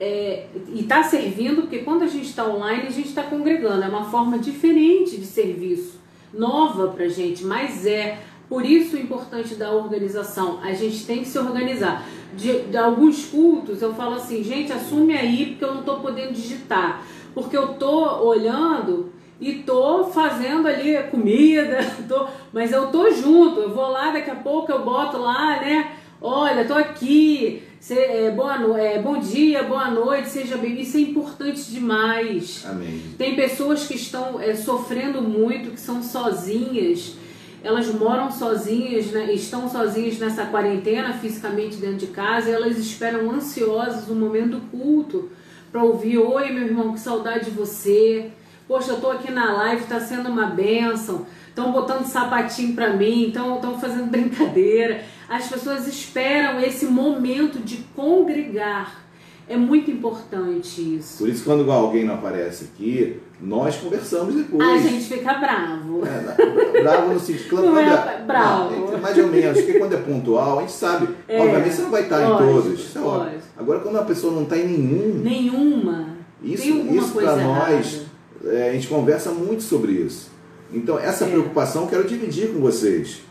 [0.00, 3.82] é, e está servindo, porque quando a gente está online, a gente está congregando.
[3.82, 6.00] É uma forma diferente de serviço,
[6.32, 8.18] nova para gente, mas é
[8.48, 10.60] por isso o importante da organização.
[10.62, 12.06] A gente tem que se organizar.
[12.36, 16.32] De, de, alguns cultos eu falo assim, gente, assume aí porque eu não estou podendo
[16.32, 17.02] digitar.
[17.34, 23.60] Porque eu tô olhando e tô fazendo ali comida, tô, mas eu tô junto.
[23.60, 25.92] Eu vou lá, daqui a pouco eu boto lá, né?
[26.20, 27.62] Olha, tô aqui.
[27.80, 30.80] Cê, é, boa no, é, bom dia, boa noite, seja bem.
[30.80, 32.64] Isso é importante demais.
[32.68, 33.00] Amém.
[33.16, 37.16] Tem pessoas que estão é, sofrendo muito, que são sozinhas
[37.62, 43.30] elas moram sozinhas, né, estão sozinhas nessa quarentena fisicamente dentro de casa, e elas esperam
[43.30, 45.30] ansiosas o momento do culto
[45.70, 48.30] para ouvir: Oi, meu irmão, que saudade de você.
[48.68, 51.26] Poxa, eu tô aqui na live, tá sendo uma benção.
[51.48, 55.02] Estão botando sapatinho para mim, estão fazendo brincadeira.
[55.28, 59.08] As pessoas esperam esse momento de congregar
[59.48, 61.18] é muito importante isso.
[61.18, 64.62] Por isso, quando alguém não aparece aqui, nós conversamos depois.
[64.62, 66.02] A gente fica bravo.
[66.06, 67.48] É, bravo no sentido.
[67.48, 68.90] Quando não é, é bravo.
[68.92, 71.08] Não, mais ou menos, porque quando é pontual, a gente sabe.
[71.26, 72.80] É, Obviamente você não vai estar pode, em todos.
[72.80, 75.20] Isso é Agora, quando a pessoa não está em nenhum.
[75.24, 76.08] Nenhuma.
[76.42, 78.02] Isso, isso para nós,
[78.44, 80.30] é, a gente conversa muito sobre isso.
[80.72, 81.30] Então, essa é.
[81.30, 83.22] preocupação eu quero dividir com vocês.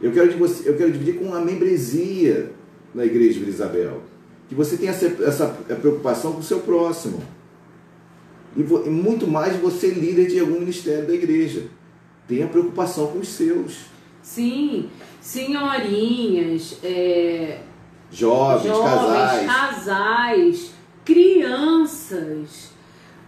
[0.00, 2.52] Eu quero, eu quero dividir com a membresia
[2.94, 4.02] na Igreja de Isabel
[4.48, 5.46] que você tenha essa, essa
[5.80, 7.22] preocupação com o seu próximo.
[8.56, 11.64] E, e muito mais você líder de algum ministério da igreja.
[12.26, 13.82] Tenha preocupação com os seus.
[14.22, 14.88] Sim,
[15.20, 17.60] senhorinhas, é,
[18.10, 19.46] jovens, jovens, casais.
[19.46, 20.70] casais,
[21.04, 22.67] crianças.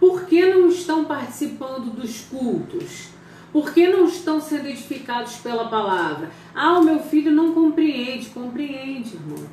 [0.01, 3.09] Por que não estão participando dos cultos?
[3.53, 6.31] Por que não estão sendo edificados pela palavra?
[6.55, 8.31] Ah, o meu filho não compreende.
[8.31, 9.45] Compreende, irmão.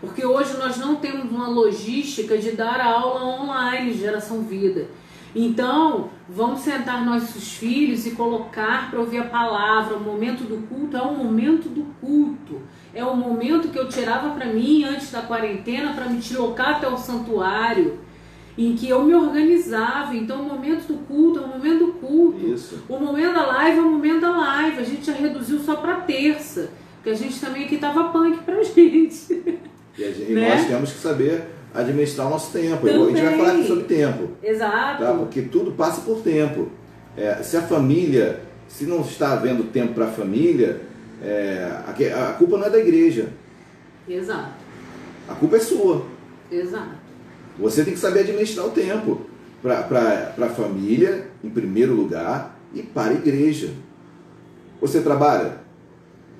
[0.00, 4.86] Porque hoje nós não temos uma logística de dar aula online, geração vida.
[5.34, 9.96] Então, vamos sentar nossos filhos e colocar para ouvir a palavra.
[9.96, 12.62] O momento do culto é o momento do culto.
[12.94, 16.86] É o momento que eu tirava para mim antes da quarentena para me deslocar até
[16.86, 18.05] o santuário,
[18.56, 20.14] em que eu me organizava.
[20.16, 22.46] Então, o momento do culto é o momento do culto.
[22.46, 22.82] Isso.
[22.88, 24.80] O momento da live é o momento da live.
[24.80, 28.62] A gente já reduziu só para terça, porque a gente também aqui tava punk pra
[28.64, 29.60] gente.
[29.98, 30.54] E, gente, né?
[30.54, 32.86] nós temos que saber administrar o nosso tempo.
[32.86, 33.02] Também.
[33.02, 34.30] A gente vai falar aqui sobre tempo.
[34.42, 35.04] Exato.
[35.04, 35.14] Tá?
[35.14, 36.70] Porque tudo passa por tempo.
[37.16, 40.82] É, se a família, se não está havendo tempo para a família,
[41.22, 43.28] é, a, a culpa não é da igreja.
[44.08, 44.52] Exato.
[45.28, 46.06] A culpa é sua.
[46.50, 47.05] Exato.
[47.58, 49.22] Você tem que saber administrar o tempo
[49.62, 53.70] para a família, em primeiro lugar, e para a igreja.
[54.80, 55.58] Você trabalha?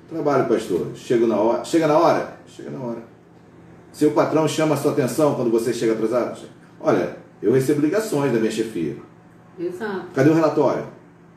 [0.09, 0.87] Trabalho, pastor.
[0.95, 1.65] Chega na hora?
[1.65, 2.39] Chega na hora?
[2.47, 3.03] Chega na hora.
[3.91, 6.39] Seu patrão chama a sua atenção quando você chega atrasado?
[6.79, 8.95] Olha, eu recebo ligações da minha chefia.
[9.59, 10.05] Exato.
[10.13, 10.85] Cadê o relatório?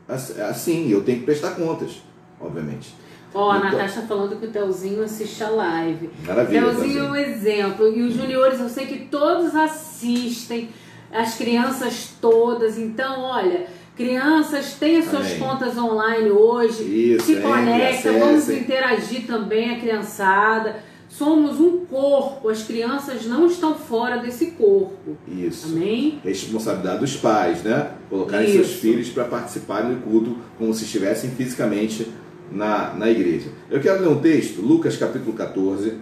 [0.07, 2.03] Assim, eu tenho que prestar contas,
[2.39, 2.95] obviamente.
[3.33, 6.09] Ó, oh, a então, Natasha falando que o Telzinho assiste a live.
[6.25, 6.61] Maravilha.
[6.61, 7.87] Telzinho é um exemplo.
[7.87, 10.69] E os juniores, eu sei que todos assistem,
[11.11, 12.77] as crianças todas.
[12.77, 15.39] Então, olha, crianças têm suas Amém.
[15.39, 16.83] contas online hoje.
[16.83, 23.75] Isso, se conecta, vamos interagir também a criançada somos um corpo, as crianças não estão
[23.75, 25.17] fora desse corpo.
[25.27, 25.67] Isso.
[25.67, 26.19] Amém?
[26.23, 27.91] Responsabilidade dos pais, né?
[28.09, 32.07] Colocarem seus filhos para participarem do culto como se estivessem fisicamente
[32.51, 33.49] na, na igreja.
[33.69, 35.93] Eu quero ler um texto, Lucas capítulo 14.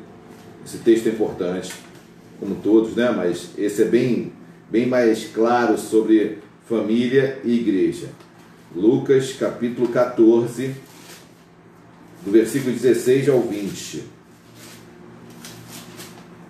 [0.65, 1.73] Esse texto é importante,
[2.39, 3.12] como todos, né?
[3.12, 4.33] Mas esse é bem,
[4.69, 8.09] bem mais claro sobre família e igreja.
[8.75, 10.75] Lucas capítulo 14,
[12.23, 14.03] do versículo 16 ao 20.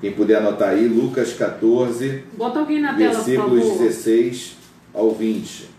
[0.02, 4.56] Quem puder anotar aí, Lucas 14, Bota alguém na tela, versículos 16
[4.94, 5.70] ao 20.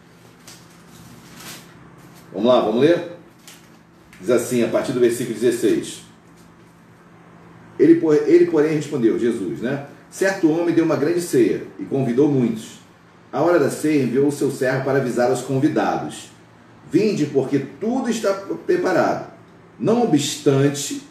[2.32, 3.19] Vamos lá, vamos ler?
[4.20, 6.02] Diz assim, a partir do versículo 16.
[7.78, 9.86] Ele, ele porém, respondeu, Jesus, né?
[10.10, 12.80] Certo homem deu uma grande ceia e convidou muitos.
[13.32, 16.30] A hora da ceia enviou o seu servo para avisar os convidados:
[16.90, 18.34] Vinde, porque tudo está
[18.66, 19.32] preparado.
[19.78, 21.02] Não obstante,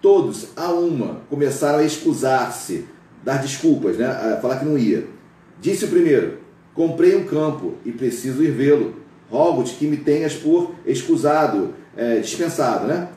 [0.00, 2.86] todos, a uma, começaram a excusar-se,
[3.22, 4.06] dar desculpas, né?
[4.06, 5.06] a falar que não ia.
[5.60, 6.38] Disse o primeiro:
[6.72, 8.94] Comprei um campo e preciso ir vê-lo.
[9.28, 12.86] Rogo-te que me tenhas por excusado, é, dispensado.
[12.86, 13.08] Né?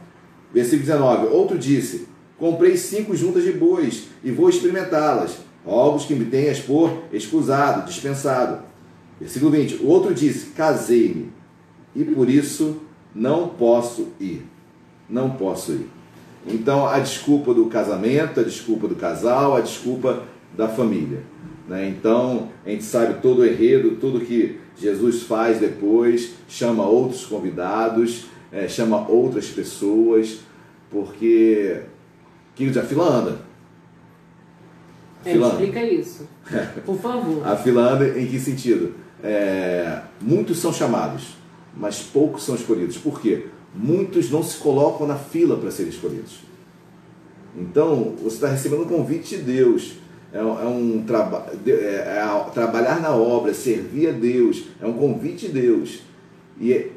[0.54, 5.38] Versículo 19: Outro disse: Comprei cinco juntas de bois e vou experimentá-las.
[5.65, 8.63] Rogo-te que me tenhas por excusado, dispensado.
[9.20, 11.32] Versículo 20: O outro disse: Casei-me
[11.96, 12.82] e por isso
[13.13, 14.46] não posso ir.
[15.10, 15.89] Não posso ir.
[16.48, 20.24] Então, a desculpa do casamento, a desculpa do casal, a desculpa
[20.56, 21.24] da família.
[21.68, 21.89] Né?
[21.89, 28.26] Então, a gente sabe todo o enredo, tudo que Jesus faz depois, chama outros convidados,
[28.52, 30.40] é, chama outras pessoas,
[30.90, 31.82] porque
[32.56, 33.42] que a fila anda.
[35.26, 36.28] É, explica isso,
[36.86, 37.46] por favor.
[37.46, 38.96] a fila anda em que sentido?
[39.24, 41.36] É, muitos são chamados,
[41.76, 42.98] mas poucos são escolhidos.
[42.98, 43.48] Por quê?
[43.74, 46.40] Muitos não se colocam na fila para serem escolhidos.
[47.56, 50.00] Então, você está recebendo um convite de Deus
[50.32, 55.48] é, é um traba é, é, trabalhar na obra, servir a Deus, é um convite
[55.48, 56.02] de Deus.
[56.60, 56.92] E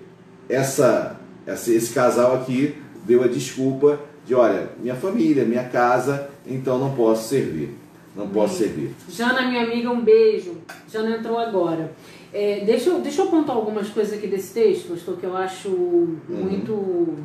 [0.48, 6.78] essa, essa, esse casal aqui deu a desculpa de, olha, minha família, minha casa, então
[6.78, 7.74] não posso servir.
[8.14, 8.94] Não posso servir.
[9.08, 10.58] Jana, minha amiga, um beijo.
[10.90, 11.92] Jana entrou agora.
[12.32, 15.68] É, deixa, eu, deixa eu apontar algumas coisas aqui desse texto, pastor, que eu acho
[15.68, 16.20] uhum.
[16.28, 17.16] muito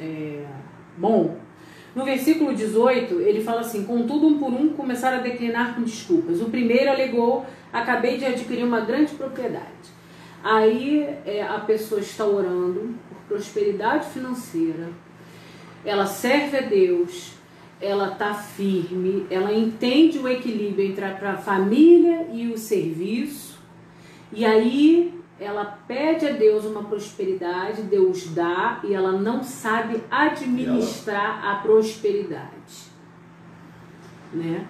[0.00, 0.44] é,
[0.96, 1.36] bom
[1.96, 6.42] no versículo 18, ele fala assim: Contudo, um por um começaram a declinar com desculpas.
[6.42, 9.96] O primeiro alegou: Acabei de adquirir uma grande propriedade.
[10.44, 12.94] Aí é, a pessoa está orando
[13.28, 14.90] prosperidade financeira,
[15.84, 17.32] ela serve a Deus,
[17.80, 23.58] ela está firme, ela entende o equilíbrio entre a família e o serviço,
[24.32, 31.40] e aí ela pede a Deus uma prosperidade, Deus dá e ela não sabe administrar
[31.42, 31.52] ela...
[31.52, 32.86] a prosperidade.
[34.32, 34.66] Né?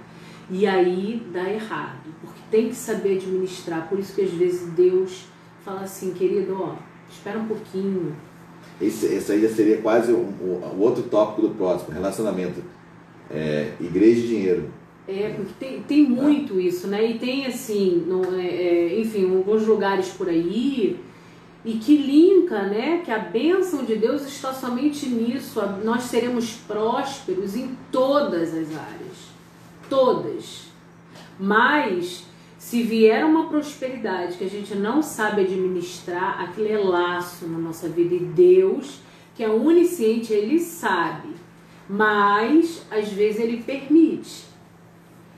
[0.51, 3.89] E aí dá errado, porque tem que saber administrar.
[3.89, 5.27] Por isso que às vezes Deus
[5.65, 6.77] fala assim, querido, ó,
[7.09, 8.17] espera um pouquinho.
[8.81, 12.63] Esse, esse aí já seria quase o, o, o outro tópico do próximo, relacionamento.
[13.31, 14.71] É, igreja e dinheiro.
[15.09, 17.05] É, porque tem, tem muito isso, né?
[17.11, 20.99] E tem assim, no, é, é, enfim, alguns lugares por aí
[21.65, 23.03] e que linka, né?
[23.05, 25.61] Que a bênção de Deus está somente nisso.
[25.85, 29.31] Nós seremos prósperos em todas as áreas.
[29.89, 30.67] Todas.
[31.39, 32.26] Mas
[32.67, 37.89] se vier uma prosperidade que a gente não sabe administrar, aquilo é laço na nossa
[37.89, 38.13] vida.
[38.13, 39.03] E Deus,
[39.37, 41.29] que é onisciente, Ele sabe.
[41.89, 44.47] Mas às vezes Ele permite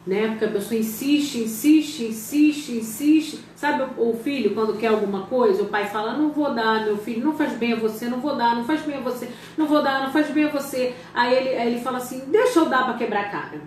[0.06, 0.28] né?
[0.28, 3.44] Porque a pessoa insiste, insiste, insiste, insiste.
[3.54, 7.22] Sabe o filho quando quer alguma coisa, o pai fala: "Não vou dar, meu filho,
[7.22, 9.82] não faz bem a você, não vou dar, não faz bem a você, não vou
[9.82, 10.94] dar, não faz bem a você".
[11.12, 13.60] Aí ele, aí ele fala assim: "Deixa eu dar para quebrar a cara".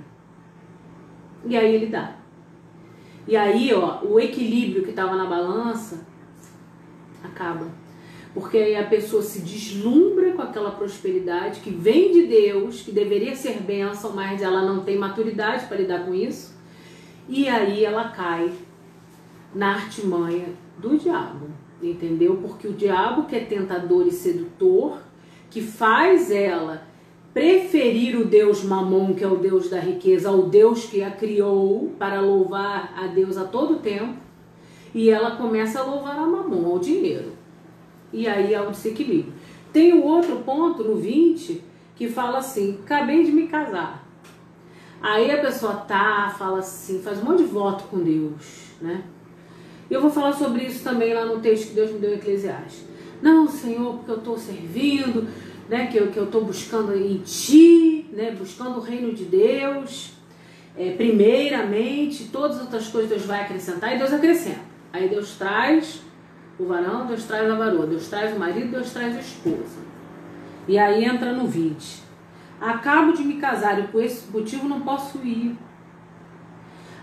[1.45, 2.20] E aí ele dá.
[3.27, 6.05] E aí, ó, o equilíbrio que estava na balança
[7.23, 7.67] acaba.
[8.34, 13.36] Porque aí a pessoa se deslumbra com aquela prosperidade que vem de Deus, que deveria
[13.36, 16.55] ser bênção, mas ela não tem maturidade para lidar com isso.
[17.27, 18.51] E aí ela cai
[19.53, 21.47] na artimanha do diabo,
[21.81, 22.38] entendeu?
[22.38, 25.01] Porque o diabo, que é tentador e sedutor,
[25.49, 26.88] que faz ela
[27.34, 31.91] preferir o Deus Mamon, que é o Deus da riqueza, ao Deus que a criou
[31.98, 34.15] para louvar a Deus a todo tempo,
[34.94, 37.41] e ela começa a louvar a Mamon, ao dinheiro
[38.13, 39.34] e aí há um desequilíbrio.
[39.72, 41.63] Tem o outro ponto no 20
[41.96, 44.06] que fala assim: acabei de me casar.
[45.02, 49.04] Aí a pessoa tá, fala assim, faz um monte de voto com Deus, né?
[49.89, 52.86] Eu vou falar sobre isso também lá no texto que Deus me deu em Eclesiastes.
[53.22, 55.28] Não, Senhor, porque eu estou servindo,
[55.69, 55.88] né?
[55.88, 58.32] Que eu, que eu estou buscando em Ti, né?
[58.38, 60.13] Buscando o reino de Deus.
[60.78, 64.62] É, primeiramente, todas as outras coisas Deus vai acrescentar e Deus acrescenta.
[64.93, 66.02] Aí Deus traz
[66.58, 69.80] o varão, Deus traz a varoa, Deus traz o marido, Deus traz a esposa.
[70.67, 72.04] E aí entra no 20.
[72.60, 75.58] Acabo de me casar e por esse motivo não posso ir.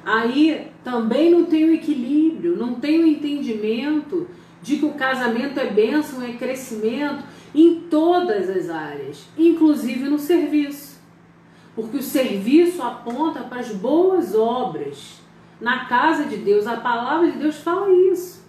[0.04, 4.28] Aí também não tenho equilíbrio, não tenho entendimento
[4.62, 10.98] de que o casamento é bênção, é crescimento em todas as áreas, inclusive no serviço.
[11.74, 15.20] Porque o serviço aponta para as boas obras.
[15.60, 18.44] Na casa de Deus, a palavra de Deus fala isso.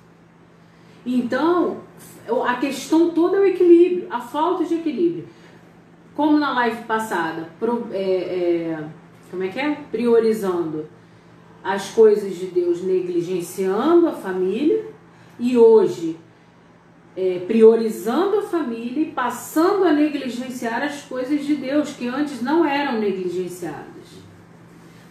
[1.05, 1.77] Então,
[2.45, 5.27] a questão toda é o equilíbrio, a falta de equilíbrio.
[6.15, 8.83] Como na live passada, pro, é, é,
[9.31, 9.75] como é que é?
[9.91, 10.87] Priorizando
[11.63, 14.85] as coisas de Deus, negligenciando a família,
[15.39, 16.17] e hoje
[17.15, 22.65] é, priorizando a família e passando a negligenciar as coisas de Deus que antes não
[22.65, 23.87] eram negligenciadas.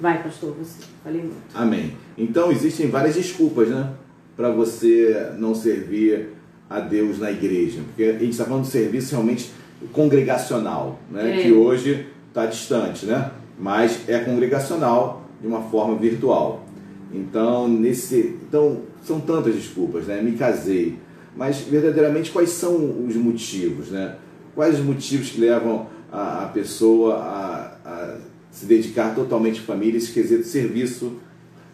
[0.01, 0.84] Vai, pastor, você.
[1.03, 1.55] Falei muito.
[1.55, 1.96] Amém.
[2.16, 3.92] Então existem várias desculpas, né?
[4.38, 6.28] para você não servir
[6.70, 7.80] a Deus na igreja?
[7.84, 9.51] Porque a gente está falando de serviço realmente
[9.92, 11.40] congregacional, né?
[11.40, 11.42] É.
[11.42, 13.32] que hoje está distante, né?
[13.59, 16.64] mas é congregacional de uma forma virtual.
[17.12, 20.22] Então, nesse, então são tantas desculpas, né?
[20.22, 20.96] Me casei,
[21.39, 24.16] mas verdadeiramente quais são os motivos, né?
[24.57, 28.16] Quais os motivos que levam a, a pessoa a, a,
[28.51, 31.12] se dedicar totalmente à família, esse quesito de serviço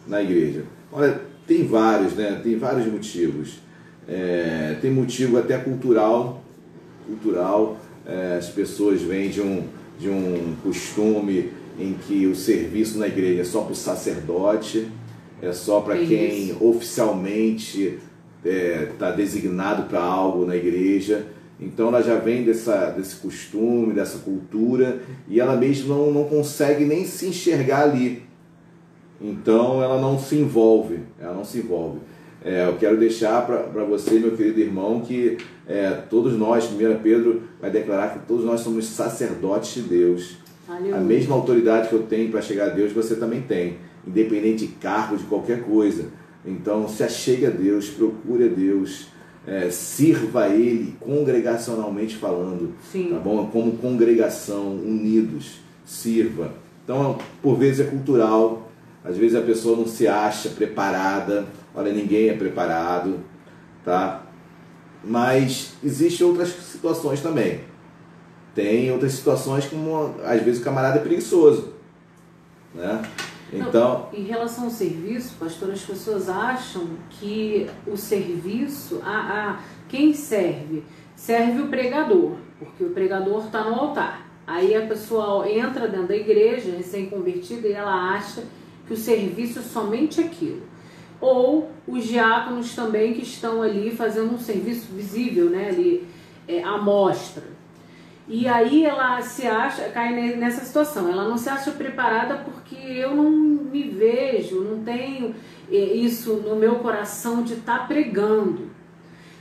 [0.07, 0.65] na igreja?
[0.91, 2.39] Olha, tem vários, né?
[2.43, 3.57] Tem vários motivos.
[4.07, 6.43] É, tem motivo até cultural,
[7.07, 7.79] cultural.
[8.05, 9.63] É, as pessoas vêm de um,
[9.97, 14.87] de um costume em que o serviço na igreja é só para o sacerdote,
[15.41, 17.97] é só para quem oficialmente
[18.45, 21.25] está é, tá designado para algo na igreja.
[21.59, 26.85] Então ela já vem dessa, desse costume, dessa cultura, e ela mesmo não, não consegue
[26.85, 28.23] nem se enxergar ali.
[29.21, 31.99] Então ela não se envolve, ela não se envolve.
[32.43, 35.37] É, eu quero deixar para você, meu querido irmão, que
[35.67, 40.37] é, todos nós, 1 Pedro vai declarar que todos nós somos sacerdotes de Deus.
[40.67, 40.95] Aleluia.
[40.95, 44.73] A mesma autoridade que eu tenho para chegar a Deus, você também tem, independente de
[44.73, 46.05] cargo, de qualquer coisa.
[46.45, 49.07] Então, se achegue a Deus, procure a Deus,
[49.47, 53.09] é, sirva a Ele congregacionalmente falando, Sim.
[53.09, 53.47] tá bom?
[53.47, 56.53] Como congregação, unidos, sirva.
[56.83, 58.71] Então, por vezes é cultural,
[59.03, 63.19] às vezes a pessoa não se acha preparada, olha, ninguém é preparado,
[63.83, 64.23] tá?
[65.03, 67.61] Mas existem outras situações também.
[68.55, 71.73] Tem outras situações como às vezes o camarada é preguiçoso,
[72.73, 73.01] né?
[73.59, 79.17] Então, Não, em relação ao serviço, pastor, as pessoas acham que o serviço, a,
[79.51, 80.83] a quem serve,
[81.15, 84.25] serve o pregador, porque o pregador está no altar.
[84.47, 88.43] Aí a pessoa entra dentro da igreja, recém-convertida, e ela acha
[88.85, 90.61] que o serviço é somente aquilo.
[91.19, 96.07] Ou os diáconos também que estão ali fazendo um serviço visível, né, ali,
[96.47, 97.54] é, à mostra.
[98.27, 103.15] E aí ela se acha, cai nessa situação, ela não se acha preparada porque eu
[103.15, 105.35] não me vejo, não tenho
[105.71, 108.69] é, isso no meu coração de estar tá pregando.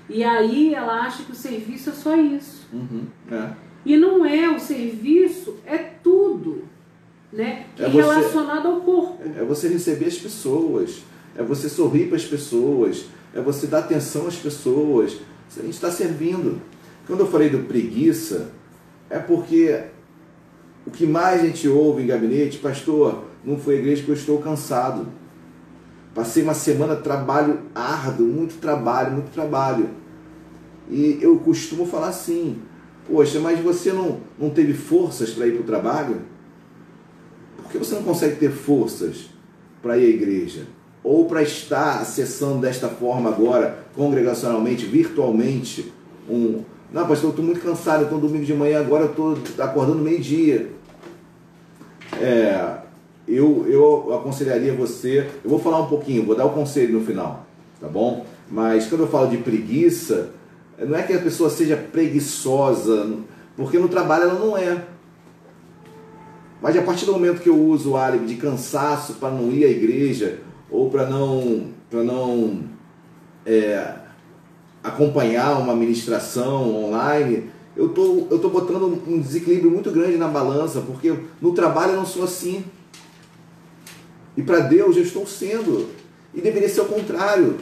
[0.08, 2.68] E aí ela acha que o serviço é só isso.
[2.72, 3.52] Uhum, é.
[3.86, 6.64] E não é, o serviço é tudo,
[7.32, 7.66] né?
[7.78, 9.18] É você, relacionado ao corpo.
[9.36, 11.02] É você receber as pessoas,
[11.34, 15.16] é você sorrir para as pessoas, é você dar atenção às pessoas.
[15.56, 16.60] A gente está servindo.
[17.06, 18.52] Quando eu falei do preguiça,
[19.14, 19.80] é porque
[20.84, 24.14] o que mais a gente ouve em gabinete, pastor, não foi a igreja que eu
[24.14, 25.06] estou cansado.
[26.12, 29.88] Passei uma semana de trabalho árduo, muito trabalho, muito trabalho.
[30.90, 32.58] E eu costumo falar assim,
[33.08, 36.22] poxa, mas você não, não teve forças para ir para o trabalho?
[37.56, 39.26] Por que você não consegue ter forças
[39.80, 40.66] para ir à igreja?
[41.04, 45.92] Ou para estar acessando desta forma agora, congregacionalmente, virtualmente,
[46.28, 46.64] um,
[46.94, 50.70] não, pastor, eu estou muito cansado, então domingo de manhã agora eu estou acordando meio-dia.
[52.20, 52.76] É,
[53.26, 57.46] eu, eu aconselharia você, eu vou falar um pouquinho, vou dar o conselho no final,
[57.80, 58.24] tá bom?
[58.48, 60.30] Mas quando eu falo de preguiça,
[60.78, 63.12] não é que a pessoa seja preguiçosa,
[63.56, 64.84] porque no trabalho ela não é.
[66.62, 69.64] Mas a partir do momento que eu uso o álibi de cansaço para não ir
[69.64, 70.38] à igreja,
[70.70, 72.62] ou para não, pra não
[73.44, 74.03] é,
[74.84, 80.82] acompanhar uma ministração online, eu tô, eu tô botando um desequilíbrio muito grande na balança,
[80.82, 82.62] porque no trabalho eu não sou assim.
[84.36, 85.88] E para Deus eu estou sendo.
[86.34, 87.56] E deveria ser o contrário.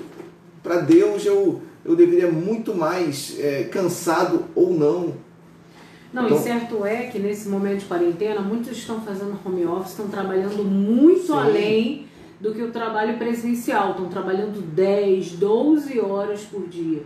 [0.63, 5.15] Para Deus eu, eu deveria muito mais é, cansado ou não.
[6.13, 9.93] Não, então, e certo é que nesse momento de quarentena, muitos estão fazendo home office,
[9.93, 11.33] estão trabalhando muito sim.
[11.33, 12.07] além
[12.43, 13.93] do que o trabalho presencial.
[13.93, 17.05] Estão trabalhando 10, 12 horas por dia.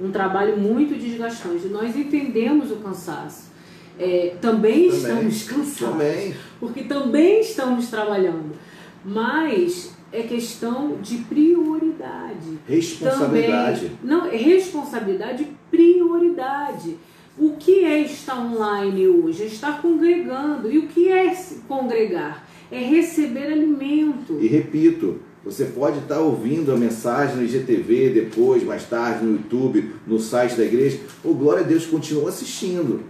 [0.00, 1.68] Um trabalho muito desgastante.
[1.68, 3.52] Nós entendemos o cansaço.
[3.96, 5.92] É, também, também, estamos cansados.
[5.92, 6.34] Também.
[6.58, 8.56] Porque também estamos trabalhando.
[9.04, 12.58] Mas é questão de prioridade.
[12.68, 13.80] Responsabilidade.
[13.80, 16.96] Também, não, é responsabilidade e prioridade.
[17.38, 19.44] O que é estar online hoje?
[19.44, 20.70] É estar congregando.
[20.70, 21.32] E o que é
[21.68, 22.46] congregar?
[22.72, 24.38] É receber alimento.
[24.40, 29.92] E repito, você pode estar ouvindo a mensagem no IGTV depois, mais tarde, no YouTube,
[30.06, 31.00] no site da igreja.
[31.22, 33.02] O glória a Deus continua assistindo.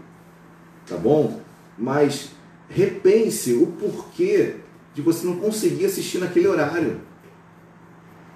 [0.87, 1.41] Tá bom?
[1.79, 2.31] Mas
[2.69, 4.57] repense o porquê
[4.95, 7.01] de você não conseguir assistir naquele horário.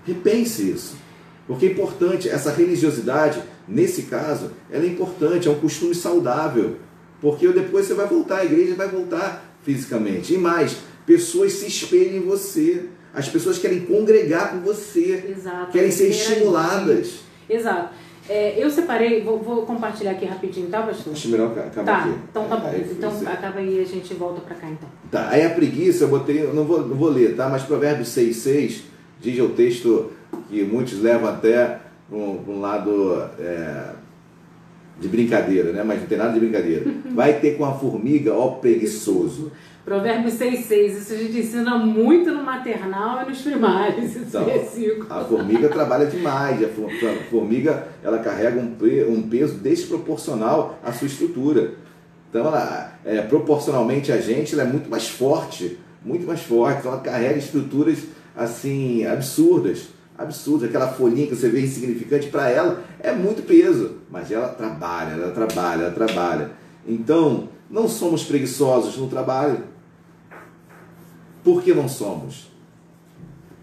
[0.05, 0.97] Repense isso.
[1.47, 6.77] Porque é importante, essa religiosidade, nesse caso, ela é importante, é um costume saudável.
[7.21, 10.35] Porque depois você vai voltar, a igreja vai voltar fisicamente.
[10.35, 12.87] E mais, pessoas se espelhem em você.
[13.15, 15.25] As pessoas querem congregar com você.
[15.31, 15.73] Exato.
[15.73, 17.21] Querem ser estimuladas.
[17.49, 17.95] Exato.
[18.29, 21.13] É, eu separei, vou, vou, compartilhar aqui rapidinho, tá, pastor?
[21.13, 22.19] Acho melhor acabar tá, aqui.
[22.29, 22.69] Então tá bom.
[22.69, 23.25] Aí, então você...
[23.25, 24.89] acaba aí e a gente volta para cá então.
[25.11, 27.49] Tá, aí a preguiça, eu botei, não vou, não vou ler, tá?
[27.49, 28.81] Mas Provérbios 6,6
[29.21, 30.11] diz o texto
[30.51, 31.79] que muitos levam até
[32.11, 33.91] um, um lado é,
[35.01, 35.85] de brincadeira, né?
[35.85, 36.85] Mas não tem nada de brincadeira.
[37.15, 39.53] Vai ter com a formiga, ó preguiçoso.
[39.87, 40.99] Provérbios 6,6.
[40.99, 45.07] Isso a gente ensina muito no maternal e nos primários, então, versículo.
[45.09, 46.59] A formiga trabalha demais.
[46.61, 46.69] A
[47.31, 51.75] formiga ela carrega um peso desproporcional à sua estrutura.
[52.29, 56.81] Então, ela, é, proporcionalmente a gente, ela é muito mais forte, muito mais forte.
[56.81, 58.01] Então, ela carrega estruturas
[58.35, 60.69] assim absurdas, absurdas.
[60.69, 65.31] Aquela folhinha que você vê insignificante para ela é muito peso, mas ela trabalha, ela
[65.31, 66.51] trabalha, ela trabalha.
[66.85, 69.76] Então, não somos preguiçosos no trabalho.
[71.47, 72.51] Por que não somos?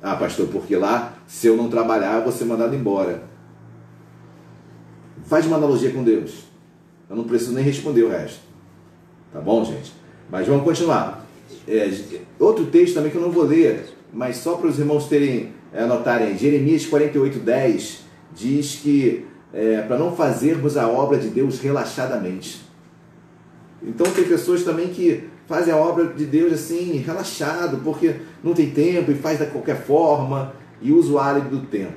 [0.02, 3.26] Ah, pastor, porque lá, se eu não trabalhar, eu vou ser mandado embora.
[5.26, 6.46] Faz uma analogia com Deus.
[7.10, 8.40] Eu não preciso nem responder o resto.
[9.34, 9.92] Tá bom, gente?
[10.32, 11.26] Mas vamos continuar.
[11.68, 11.92] É,
[12.40, 15.84] outro texto também que eu não vou ler, mas só para os irmãos terem é,
[15.84, 16.38] anotarem.
[16.38, 18.04] Jeremias 48, 10
[18.34, 22.62] diz que é, para não fazermos a obra de Deus relaxadamente.
[23.82, 28.72] Então tem pessoas também que fazem a obra de Deus assim, relaxado, porque não tem
[28.72, 30.52] tempo e faz da qualquer forma
[30.82, 31.94] e usa o álibi do tempo.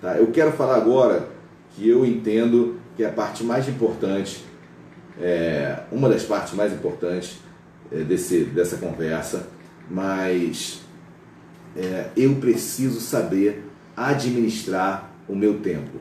[0.00, 0.16] Tá?
[0.16, 1.28] Eu quero falar agora
[1.74, 4.42] que eu entendo que é a parte mais importante,
[5.20, 7.36] é, uma das partes mais importantes
[7.92, 9.48] é, desse, dessa conversa,
[9.90, 10.80] mas
[11.76, 13.62] é, eu preciso saber
[13.94, 15.98] administrar o meu tempo.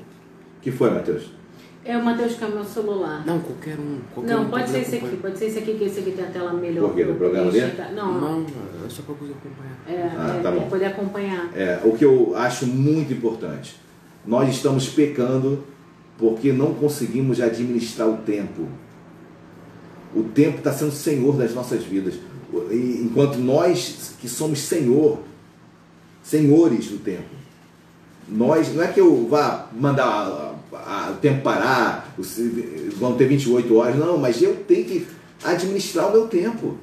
[0.62, 1.39] Que foi, Matheus?
[1.86, 3.26] É o Matheus que é o meu celular.
[3.26, 4.00] Não, qualquer um.
[4.14, 6.26] Qualquer não, um pode ser esse aqui, pode ser esse aqui, que esse aqui tem
[6.26, 6.88] a tela melhor.
[6.90, 7.06] Por quê?
[7.06, 7.74] Do programa dele?
[7.96, 8.46] Não, não,
[8.86, 9.78] é só para poder acompanhar.
[9.88, 10.70] É, ah, é, tá bom.
[10.70, 11.50] poder acompanhar.
[11.56, 13.80] É, o que eu acho muito importante.
[14.26, 15.64] Nós estamos pecando
[16.18, 18.68] porque não conseguimos administrar o tempo.
[20.14, 22.16] O tempo está sendo senhor das nossas vidas.
[22.72, 25.20] Enquanto nós que somos senhor,
[26.22, 27.40] senhores do tempo.
[28.28, 32.14] Nós, não é que eu vá mandar o tempo parar,
[32.98, 33.96] vão ter 28 horas.
[33.96, 35.08] Não, mas eu tenho que
[35.44, 36.78] administrar o meu tempo.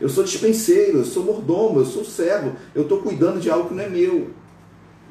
[0.00, 3.74] Eu sou dispenseiro, eu sou mordomo, eu sou cego, eu estou cuidando de algo que
[3.74, 4.30] não é meu.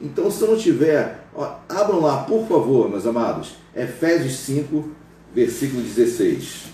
[0.02, 4.90] Então, se eu não tiver, ó, abram lá, por favor, meus amados, Efésios 5,
[5.34, 6.66] versículo 16.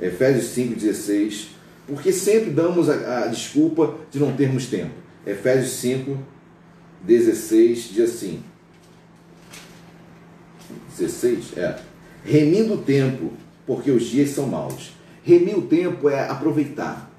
[0.00, 1.48] Efésios 5, 16.
[1.86, 4.92] Porque sempre damos a, a desculpa de não termos tempo.
[5.26, 6.18] Efésios 5,
[7.02, 8.42] 16 diz assim:
[10.98, 11.56] 16?
[11.56, 11.78] É.
[12.24, 13.32] Remindo o tempo,
[13.66, 14.92] porque os dias são maus.
[15.22, 17.10] Remir o tempo é aproveitar.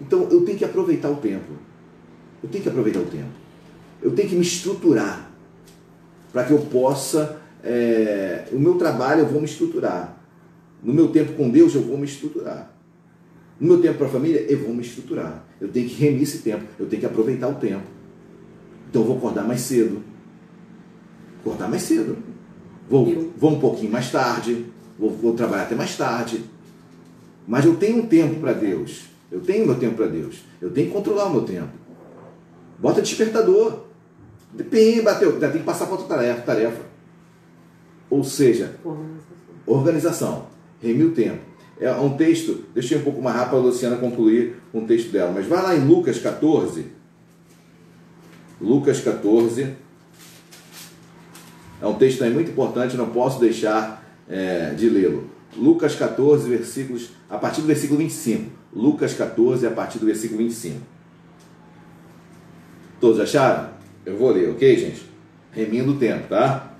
[0.00, 1.52] Então eu tenho que aproveitar o tempo.
[2.42, 3.30] Eu tenho que aproveitar o tempo.
[4.00, 5.28] Eu tenho que me estruturar
[6.32, 7.40] para que eu possa.
[7.64, 10.22] É, o meu trabalho eu vou me estruturar.
[10.80, 12.72] No meu tempo com Deus eu vou me estruturar.
[13.58, 15.44] No meu tempo para a família eu vou me estruturar.
[15.60, 16.64] Eu tenho que remir esse tempo.
[16.78, 17.86] Eu tenho que aproveitar o tempo.
[18.88, 20.00] Então eu vou acordar mais cedo.
[21.40, 22.16] Acordar mais cedo.
[22.88, 24.66] Vou, vou um pouquinho mais tarde,
[24.98, 26.44] vou, vou trabalhar até mais tarde.
[27.46, 29.04] Mas eu tenho um tempo para Deus.
[29.30, 30.42] Eu tenho meu tempo para Deus.
[30.60, 31.70] Eu tenho que controlar o meu tempo.
[32.78, 33.84] Bota despertador.
[34.52, 35.38] Depende, bateu.
[35.38, 36.42] Tem que passar para outra tarefa.
[36.42, 36.82] tarefa.
[38.08, 38.76] Ou seja,
[39.66, 40.46] organização.
[40.80, 41.40] Remir o tempo.
[41.80, 45.12] É um texto, deixei um pouco mais rápido para a Luciana concluir com o texto
[45.12, 46.86] dela, mas vai lá em Lucas 14.
[48.60, 49.76] Lucas 14.
[51.80, 55.30] É um texto também muito importante, não posso deixar é, de lê-lo.
[55.56, 58.50] Lucas 14, versículos, a partir do versículo 25.
[58.74, 60.80] Lucas 14, a partir do versículo 25.
[63.00, 63.70] Todos acharam?
[64.04, 65.02] Eu vou ler, ok, gente?
[65.52, 66.74] Remindo o tempo, tá?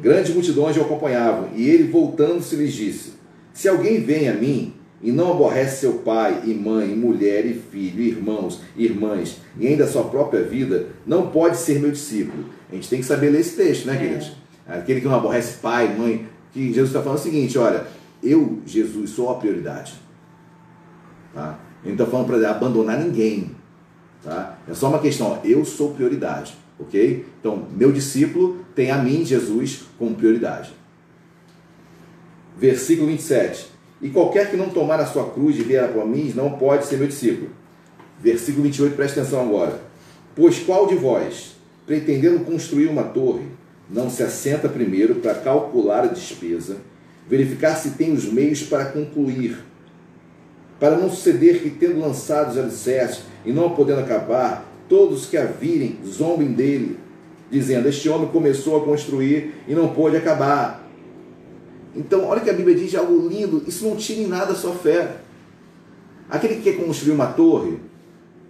[0.00, 3.12] Grandes multidões o acompanhavam, e ele, voltando-se, lhes disse:
[3.52, 8.00] Se alguém vem a mim e não aborrece seu pai e mãe, mulher e filho,
[8.00, 12.46] irmãos, irmãs, e ainda a sua própria vida, não pode ser meu discípulo.
[12.70, 13.98] A gente tem que saber ler esse texto, né, é.
[13.98, 14.32] queridos?
[14.66, 17.86] Aquele que não aborrece pai, mãe, que Jesus está falando o seguinte: olha,
[18.22, 19.94] eu, Jesus, sou a prioridade.
[21.32, 21.58] Tá?
[21.84, 23.54] Ele não está falando para abandonar ninguém.
[24.24, 24.58] Tá?
[24.66, 26.56] É só uma questão, eu sou prioridade.
[26.78, 27.24] Ok?
[27.40, 30.72] Então, meu discípulo tem a mim, Jesus, como prioridade.
[32.58, 33.75] Versículo 27.
[34.00, 36.98] E qualquer que não tomar a sua cruz e vier a mim, não pode ser
[36.98, 37.50] meu discípulo.
[38.20, 39.80] Versículo 28, presta atenção agora.
[40.34, 43.46] Pois qual de vós, pretendendo construir uma torre,
[43.88, 46.78] não se assenta primeiro para calcular a despesa,
[47.28, 49.58] verificar se tem os meios para concluir,
[50.78, 55.44] para não suceder que, tendo lançado os alicerces e não podendo acabar, todos que a
[55.44, 56.98] virem zombem dele,
[57.50, 60.85] dizendo: Este homem começou a construir e não pôde acabar.
[61.96, 64.74] Então, olha que a Bíblia diz algo lindo: isso não tira em nada a sua
[64.74, 65.16] fé.
[66.28, 67.78] Aquele que quer construir uma torre,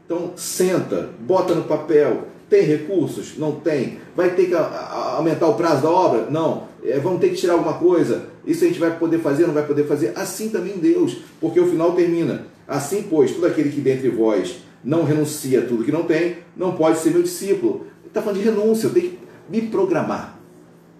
[0.05, 3.36] então senta, bota no papel, Tem recursos?
[3.36, 3.99] Não tem.
[4.14, 6.30] Vai ter que aumentar o prazo da obra?
[6.30, 6.68] Não.
[6.84, 8.28] É, vamos ter que tirar alguma coisa?
[8.47, 10.12] Isso a gente vai poder fazer, não vai poder fazer?
[10.14, 12.47] Assim também Deus, porque o final termina.
[12.68, 16.76] Assim, pois, todo aquele que dentre vós não renuncia a tudo que não tem, não
[16.76, 17.86] pode ser meu discípulo.
[18.07, 19.18] Está falando de renúncia, eu tenho que
[19.49, 20.38] me programar.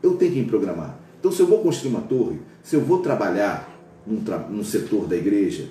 [0.03, 0.99] Eu tenho que me programar.
[1.27, 3.69] Então, se eu vou construir uma torre, se eu vou trabalhar
[4.07, 5.69] num, num setor da igreja,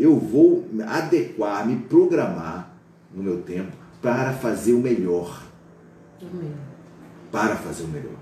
[0.00, 2.76] eu vou adequar, me programar
[3.14, 3.70] no meu tempo
[4.02, 5.44] para fazer o melhor.
[6.20, 6.52] Amém.
[7.30, 8.18] Para fazer o melhor.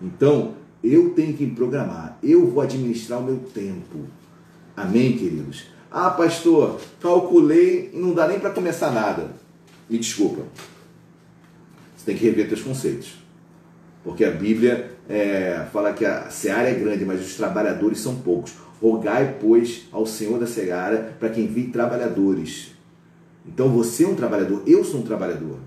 [0.00, 2.16] Então, eu tenho que me programar.
[2.22, 4.04] Eu vou administrar o meu tempo.
[4.76, 5.64] Amém, queridos?
[5.90, 9.32] Ah, pastor, calculei e não dá nem para começar nada.
[9.90, 10.42] Me desculpa.
[11.96, 13.16] Você tem que rever seus conceitos.
[14.04, 18.54] Porque a Bíblia é, fala que a seara é grande, mas os trabalhadores são poucos.
[18.80, 22.72] Rogai, pois, ao Senhor da seara para que envie trabalhadores.
[23.46, 25.58] Então você é um trabalhador, eu sou um trabalhador.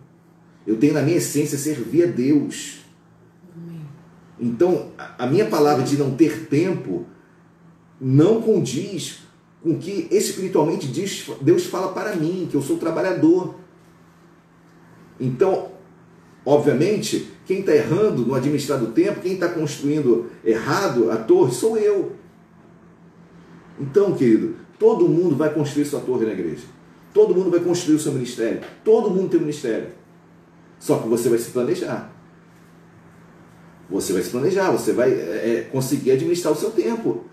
[0.68, 2.80] Eu tenho na minha essência servir a Deus.
[4.40, 7.06] Então, a minha palavra de não ter tempo
[8.00, 9.20] não condiz
[9.62, 10.88] com que espiritualmente
[11.42, 13.56] Deus fala para mim, que eu sou trabalhador.
[15.20, 15.72] Então,
[16.46, 21.76] obviamente, quem está errando no administrar do tempo, quem está construindo errado a torre, sou
[21.80, 22.12] eu.
[23.80, 26.62] Então, querido, todo mundo vai construir sua torre na igreja.
[27.12, 28.62] Todo mundo vai construir o seu ministério.
[28.84, 29.88] Todo mundo tem um ministério.
[30.78, 32.14] Só que você vai se planejar.
[33.90, 37.26] Você vai se planejar, você vai é, é conseguir administrar o seu tempo.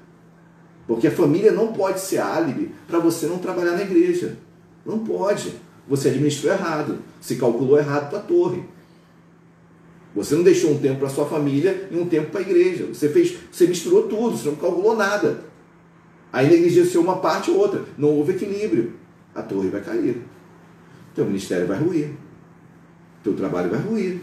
[0.86, 4.38] Porque a família não pode ser álibi para você não trabalhar na igreja.
[4.82, 5.52] Não pode.
[5.86, 7.00] Você administrou errado.
[7.20, 8.75] Se calculou errado para a torre.
[10.16, 12.86] Você não deixou um tempo para sua família e um tempo para a igreja.
[12.86, 15.44] Você fez, você misturou tudo, você não calculou nada.
[16.32, 17.84] Aí negligenciou uma parte ou outra.
[17.98, 18.94] Não houve equilíbrio.
[19.34, 20.22] A torre vai cair.
[21.14, 22.12] Teu ministério vai ruir.
[23.22, 24.22] Teu trabalho vai ruir.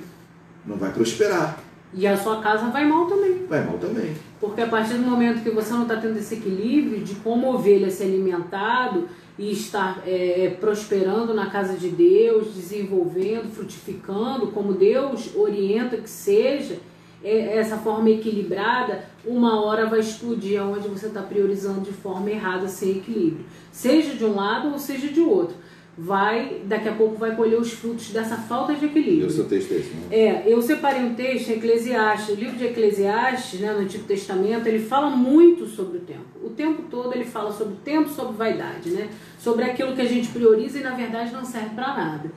[0.65, 1.62] Não vai prosperar.
[1.95, 3.45] E a sua casa vai mal também.
[3.47, 4.15] Vai mal também.
[4.39, 7.89] Porque a partir do momento que você não está tendo esse equilíbrio de como ovelha
[7.89, 15.97] ser alimentado e estar é, prosperando na casa de Deus, desenvolvendo, frutificando, como Deus orienta
[15.97, 16.77] que seja,
[17.23, 22.67] é, essa forma equilibrada, uma hora vai explodir onde você está priorizando de forma errada,
[22.67, 23.45] sem equilíbrio.
[23.71, 25.55] Seja de um lado ou seja de outro
[25.97, 29.23] vai, daqui a pouco vai colher os frutos dessa falta de equilíbrio.
[29.23, 30.01] E o seu texto é esse, né?
[30.09, 34.79] É, eu separei um texto, Eclesiastes, o livro de Eclesiastes, né, no Antigo Testamento, ele
[34.79, 36.25] fala muito sobre o tempo.
[36.43, 39.09] O tempo todo ele fala sobre o tempo, sobre vaidade, né?
[39.37, 42.31] Sobre aquilo que a gente prioriza e na verdade não serve para nada.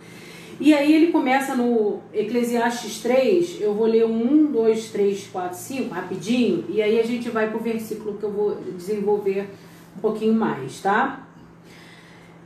[0.59, 5.59] E aí ele começa no Eclesiastes 3, eu vou ler o 1, 2, 3, 4,
[5.59, 9.51] 5, rapidinho, e aí a gente vai pro versículo que eu vou desenvolver
[9.97, 11.26] um pouquinho mais, tá?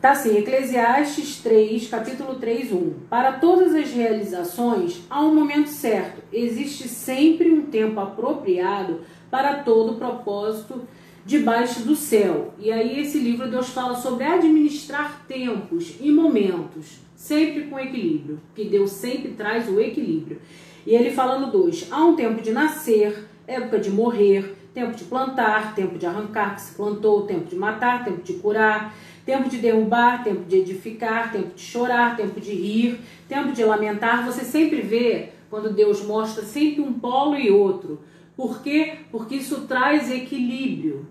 [0.01, 2.93] Tá assim, Eclesiastes 3, capítulo 3, 1.
[3.11, 6.23] Para todas as realizações há um momento certo.
[6.33, 10.89] Existe sempre um tempo apropriado para todo propósito
[11.27, 12.55] debaixo do céu.
[12.59, 18.65] E aí esse livro Deus fala sobre administrar tempos e momentos, sempre com equilíbrio, que
[18.65, 20.41] Deus sempre traz o equilíbrio.
[20.87, 25.05] E ele fala no 2, há um tempo de nascer, época de morrer, tempo de
[25.05, 28.95] plantar, tempo de arrancar que se plantou, tempo de matar, tempo de curar,
[29.25, 34.25] tempo de derrubar, tempo de edificar, tempo de chorar, tempo de rir, tempo de lamentar.
[34.25, 38.01] Você sempre vê quando Deus mostra sempre um polo e outro.
[38.37, 38.99] Por quê?
[39.11, 41.07] Porque isso traz equilíbrio.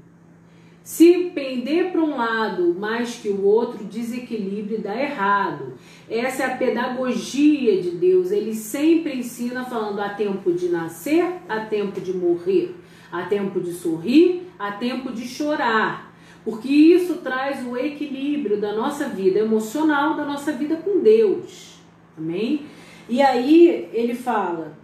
[0.82, 5.74] Se pender para um lado mais que o outro, desequilíbrio dá errado.
[6.10, 8.32] Essa é a pedagogia de Deus.
[8.32, 12.76] Ele sempre ensina falando há tempo de nascer, há tempo de morrer,
[13.12, 16.09] há tempo de sorrir, há tempo de chorar
[16.50, 21.76] porque isso traz o equilíbrio da nossa vida emocional, da nossa vida com Deus.
[22.18, 22.66] Amém?
[23.08, 24.76] E aí ele fala: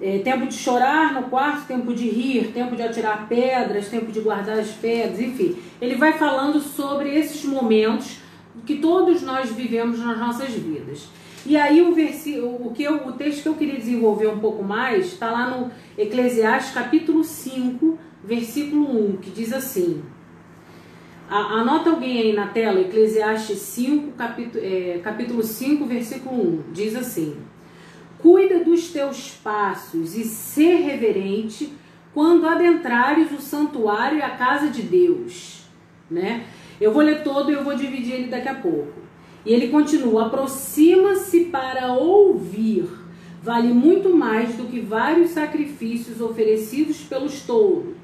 [0.00, 4.18] é, tempo de chorar no quarto, tempo de rir, tempo de atirar pedras, tempo de
[4.20, 5.56] guardar as pedras, enfim.
[5.78, 8.16] Ele vai falando sobre esses momentos
[8.64, 11.06] que todos nós vivemos nas nossas vidas.
[11.44, 14.64] E aí o versículo, o que eu, o texto que eu queria desenvolver um pouco
[14.64, 20.02] mais está lá no Eclesiastes capítulo 5, versículo 1, que diz assim:
[21.30, 26.72] Anota alguém aí na tela, Eclesiastes 5, capítulo, é, capítulo 5, versículo 1.
[26.72, 27.36] Diz assim:
[28.18, 31.72] Cuida dos teus passos e ser reverente
[32.12, 35.68] quando adentrares o santuário e a casa de Deus.
[36.10, 36.46] Né?
[36.80, 38.94] Eu vou ler todo e eu vou dividir ele daqui a pouco.
[39.46, 42.88] E ele continua: aproxima-se para ouvir.
[43.40, 47.46] Vale muito mais do que vários sacrifícios oferecidos pelos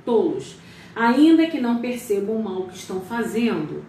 [0.05, 0.65] tolos
[0.97, 3.85] ainda que não percebam o mal que estão fazendo.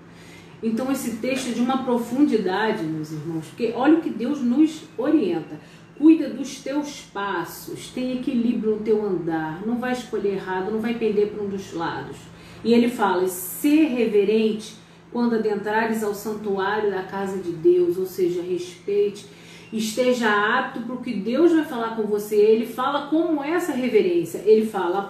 [0.62, 4.84] Então esse texto é de uma profundidade, meus irmãos, porque olha o que Deus nos
[4.98, 5.58] orienta.
[5.98, 10.94] Cuida dos teus passos, tem equilíbrio no teu andar, não vai escolher errado, não vai
[10.94, 12.18] pender para um dos lados.
[12.64, 14.76] E ele fala: ser reverente
[15.12, 19.26] quando adentrares ao santuário da casa de Deus, ou seja, respeite,
[19.72, 22.36] esteja apto para o que Deus vai falar com você.
[22.36, 24.44] Ele fala como essa reverência.
[24.46, 25.04] Ele fala: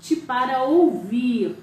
[0.00, 1.54] aproxima-te para ouvir.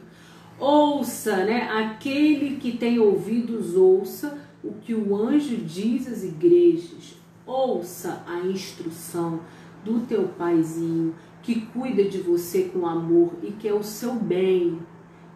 [0.59, 1.69] Ouça, né?
[1.69, 7.15] Aquele que tem ouvidos, ouça o que o anjo diz às igrejas.
[7.45, 9.41] Ouça a instrução
[9.83, 14.79] do teu paizinho que cuida de você com amor e que é o seu bem,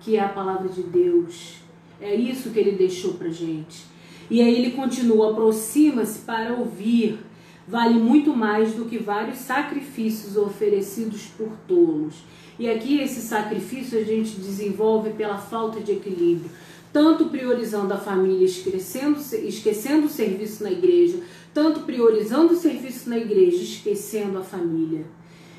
[0.02, 1.62] que é a palavra de Deus.
[1.99, 3.86] É isso que ele deixou pra gente.
[4.30, 7.20] E aí ele continua: aproxima-se para ouvir.
[7.68, 12.16] Vale muito mais do que vários sacrifícios oferecidos por tolos.
[12.62, 16.51] E aqui esse sacrifício a gente desenvolve pela falta de equilíbrio,
[16.93, 21.22] tanto priorizando a família, esquecendo, esquecendo o serviço na igreja,
[21.55, 25.05] tanto priorizando o serviço na igreja, esquecendo a família.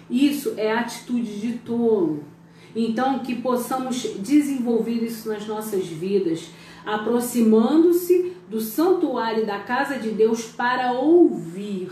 [0.09, 2.23] Isso é atitude de tolo.
[2.73, 6.51] Então, que possamos desenvolver isso nas nossas vidas,
[6.87, 11.91] aproximando-se do santuário da casa de Deus para ouvir.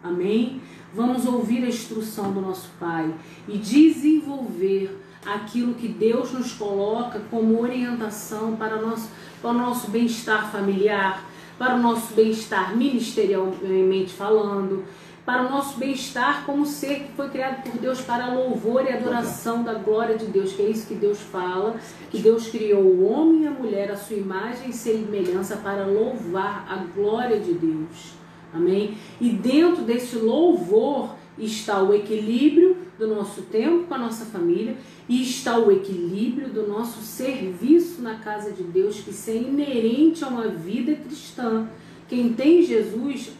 [0.00, 0.60] Amém?
[0.94, 3.14] Vamos ouvir a instrução do nosso Pai
[3.48, 9.08] e desenvolver aquilo que Deus nos coloca como orientação para o nosso,
[9.40, 11.24] para o nosso bem-estar familiar,
[11.58, 14.84] para o nosso bem-estar ministerialmente falando,
[15.24, 19.62] para o nosso bem-estar como ser que foi criado por Deus para louvor e adoração
[19.62, 21.76] da glória de Deus, que é isso que Deus fala,
[22.10, 26.66] que Deus criou o homem e a mulher à sua imagem e semelhança para louvar
[26.68, 28.21] a glória de Deus.
[28.52, 28.96] Amém?
[29.20, 34.76] E dentro desse louvor está o equilíbrio do nosso tempo com a nossa família
[35.08, 40.24] e está o equilíbrio do nosso serviço na casa de Deus, que isso é inerente
[40.24, 41.66] a uma vida cristã.
[42.08, 43.32] Quem tem Jesus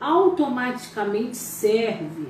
[0.00, 2.26] automaticamente serve,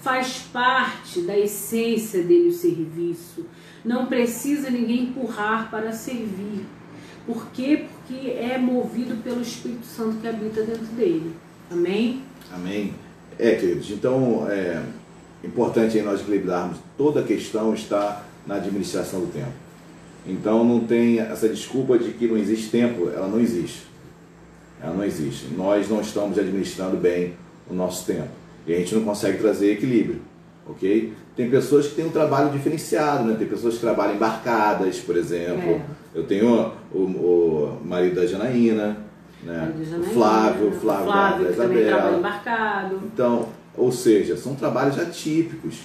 [0.00, 3.46] faz parte da essência dele o serviço.
[3.82, 6.66] Não precisa ninguém empurrar para servir.
[7.26, 7.86] Por quê?
[7.88, 11.34] Porque é movido pelo Espírito Santo que habita dentro dele.
[11.70, 12.22] Amém?
[12.52, 12.94] Amém.
[13.38, 14.82] É, queridos, então é
[15.44, 16.78] importante aí nós equilibrarmos.
[16.96, 19.52] Toda a questão está na administração do tempo.
[20.26, 23.82] Então não tem essa desculpa de que não existe tempo, ela não existe.
[24.82, 25.46] Ela não existe.
[25.56, 27.34] Nós não estamos administrando bem
[27.70, 28.28] o nosso tempo.
[28.66, 30.20] E a gente não consegue trazer equilíbrio.
[30.68, 31.12] Ok?
[31.36, 33.36] Tem pessoas que têm um trabalho diferenciado, né?
[33.38, 35.70] Tem pessoas que trabalham embarcadas, por exemplo.
[35.70, 35.82] É.
[36.12, 38.96] Eu tenho o, o, marido da Janaína,
[39.46, 39.72] né?
[39.98, 43.00] O Flávio, Flávio, Flávio da, trabalha embarcado.
[43.04, 45.82] Então, ou seja, são trabalhos atípicos.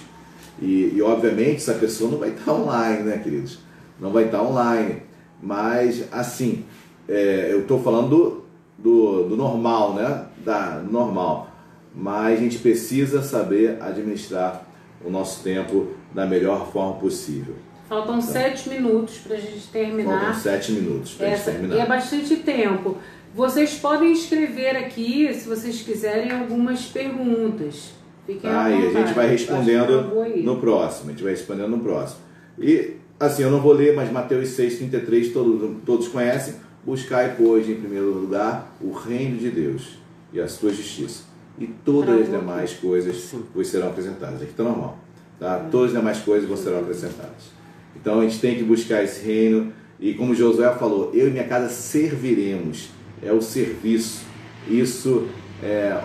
[0.60, 3.58] E, e obviamente essa pessoa não vai estar online, né, queridos?
[4.00, 5.02] Não vai estar online.
[5.40, 6.64] Mas, assim,
[7.08, 8.44] é, eu estou falando
[8.78, 10.26] do, do normal, né?
[10.44, 11.50] Da normal.
[11.94, 14.66] Mas a gente precisa saber administrar
[15.04, 17.54] o nosso tempo da melhor forma possível.
[17.88, 20.20] Faltam então, sete minutos para a gente terminar.
[20.20, 21.76] Faltam sete minutos para a gente terminar.
[21.76, 22.96] E é bastante tempo.
[23.34, 27.92] Vocês podem escrever aqui, se vocês quiserem, algumas perguntas.
[28.26, 30.12] Fiquem ah, e a gente vai respondendo
[30.44, 31.08] no próximo.
[31.08, 32.20] A gente vai respondendo no próximo.
[32.58, 36.54] E, assim, eu não vou ler, mas Mateus 6,33 todos, todos conhecem.
[36.84, 39.98] Buscai, pois, em primeiro lugar, o reino de Deus
[40.32, 41.24] e a sua justiça.
[41.58, 44.42] E todas as demais coisas vos serão acrescentadas.
[44.42, 44.98] Aqui está normal.
[45.38, 45.68] Tá?
[45.70, 47.50] Todas as demais coisas vos serão acrescentadas.
[47.96, 49.72] Então a gente tem que buscar esse reino.
[49.98, 52.90] E como Josué falou, eu e minha casa serviremos.
[53.22, 54.24] É o serviço.
[54.68, 55.28] Isso
[55.62, 56.00] é.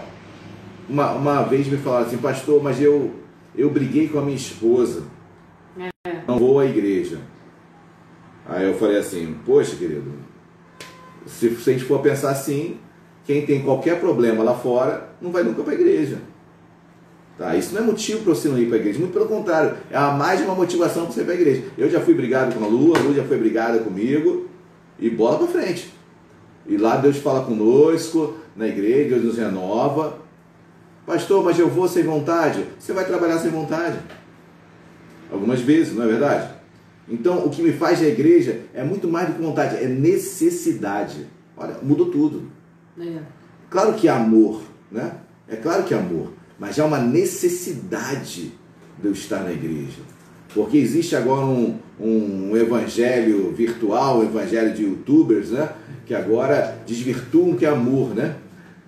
[0.89, 3.11] Uma, uma vez me falaram assim, pastor, mas eu,
[3.55, 5.03] eu briguei com a minha esposa.
[5.78, 5.89] É.
[6.28, 7.20] Não vou à igreja.
[8.45, 10.13] Aí eu falei assim, poxa querido,
[11.26, 12.78] se, se a gente for pensar assim,
[13.26, 16.20] quem tem qualquer problema lá fora não vai nunca para a igreja.
[17.38, 17.55] Tá?
[17.55, 19.97] Isso não é motivo para você não ir para a igreja, muito pelo contrário, é
[19.97, 21.63] mais uma motivação para você ir para a igreja.
[21.78, 24.47] Eu já fui brigado com a Lu, a Lu já foi brigada comigo,
[24.97, 25.93] e bola para frente.
[26.68, 30.20] E lá Deus fala conosco, na igreja, Deus nos renova.
[31.05, 32.65] Pastor, mas eu vou sem vontade.
[32.78, 33.97] Você vai trabalhar sem vontade.
[35.32, 36.49] Algumas vezes, não é verdade?
[37.09, 41.28] Então, o que me faz da igreja é muito mais do que vontade, é necessidade.
[41.55, 42.51] Olha, mudou tudo.
[42.99, 43.20] É.
[43.70, 44.61] Claro que é amor,
[44.91, 45.13] né?
[45.47, 48.51] É claro que é amor, mas é uma necessidade
[48.99, 50.01] de eu estar na igreja.
[50.53, 55.69] Porque existe agora um, um evangelho virtual, um evangelho de youtubers, né?
[56.05, 58.35] Que agora desvirtuam que é amor, né?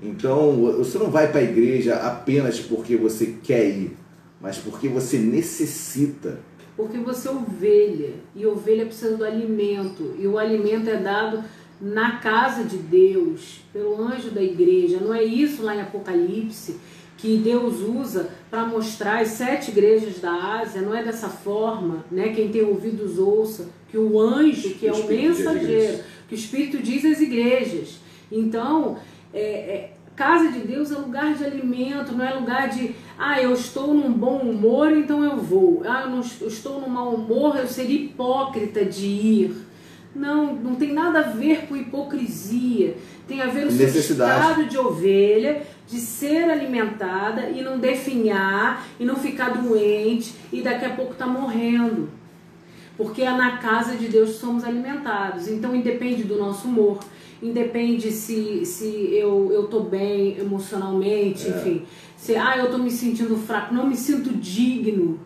[0.01, 3.97] Então, você não vai para a igreja apenas porque você quer ir,
[4.39, 6.39] mas porque você necessita
[6.77, 11.43] Porque você é ovelha e ovelha precisa do alimento e o alimento é dado
[11.81, 14.99] na casa de Deus, pelo anjo da igreja.
[14.99, 16.77] Não é isso lá em Apocalipse
[17.21, 22.29] que Deus usa para mostrar as sete igrejas da Ásia, não é dessa forma, né?
[22.29, 27.03] Quem tem ouvidos ouça, que o anjo, que é o mensageiro, que o Espírito diz
[27.03, 27.99] às igrejas.
[28.31, 28.97] Então,
[29.33, 33.53] é, é, casa de Deus é lugar de alimento, não é lugar de, ah, eu
[33.53, 35.81] estou num bom humor, então eu vou.
[35.85, 39.55] Ah, eu, não, eu estou num mau humor, eu seria hipócrita de ir.
[40.15, 42.95] Não, não tem nada a ver com hipocrisia.
[43.27, 49.05] Tem a ver o seu estado de ovelha, de ser alimentada e não definhar e
[49.05, 52.09] não ficar doente e daqui a pouco tá morrendo.
[52.95, 55.47] Porque é na casa de Deus que somos alimentados.
[55.47, 56.99] Então independe do nosso humor,
[57.41, 61.49] independe se, se eu, eu tô bem emocionalmente, é.
[61.49, 61.81] enfim.
[62.15, 65.19] Se ah, eu tô me sentindo fraco, não me sinto digno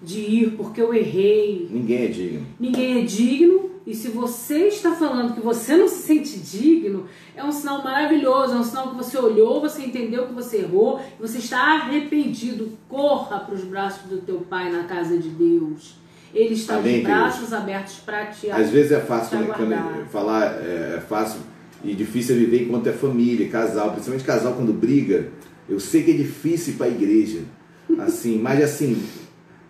[0.00, 1.66] de ir porque eu errei.
[1.70, 2.46] Ninguém é digno.
[2.60, 7.06] Ninguém é digno e se você está falando que você não se sente digno,
[7.36, 11.00] é um sinal maravilhoso, é um sinal que você olhou, você entendeu que você errou,
[11.20, 12.72] você está arrependido.
[12.88, 15.94] Corra para os braços do teu pai na casa de Deus.
[16.34, 17.56] Ele está Amém, de braços querido.
[17.56, 21.40] abertos para te Às vezes é fácil quando falar, é, é fácil
[21.84, 25.28] e difícil é viver enquanto é família, casal, principalmente casal quando briga.
[25.68, 27.42] Eu sei que é difícil ir para a igreja,
[28.00, 29.00] assim, mas assim,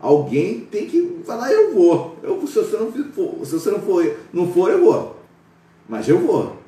[0.07, 2.16] Alguém tem que falar, eu vou.
[2.22, 5.20] Eu, se você não for, se você não for, não for, eu vou.
[5.88, 6.62] Mas eu vou.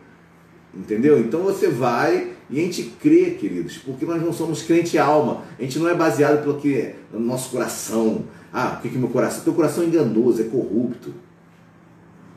[0.74, 1.20] Entendeu?
[1.20, 5.44] Então você vai e a gente crê, queridos, porque nós não somos crente alma.
[5.56, 8.24] A gente não é baseado pelo que é no nosso coração.
[8.52, 9.44] Ah, o que que meu coração?
[9.44, 11.14] Teu coração é enganoso, é corrupto.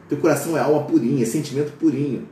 [0.08, 2.30] Teu coração é alma purinha, é sentimento purinho.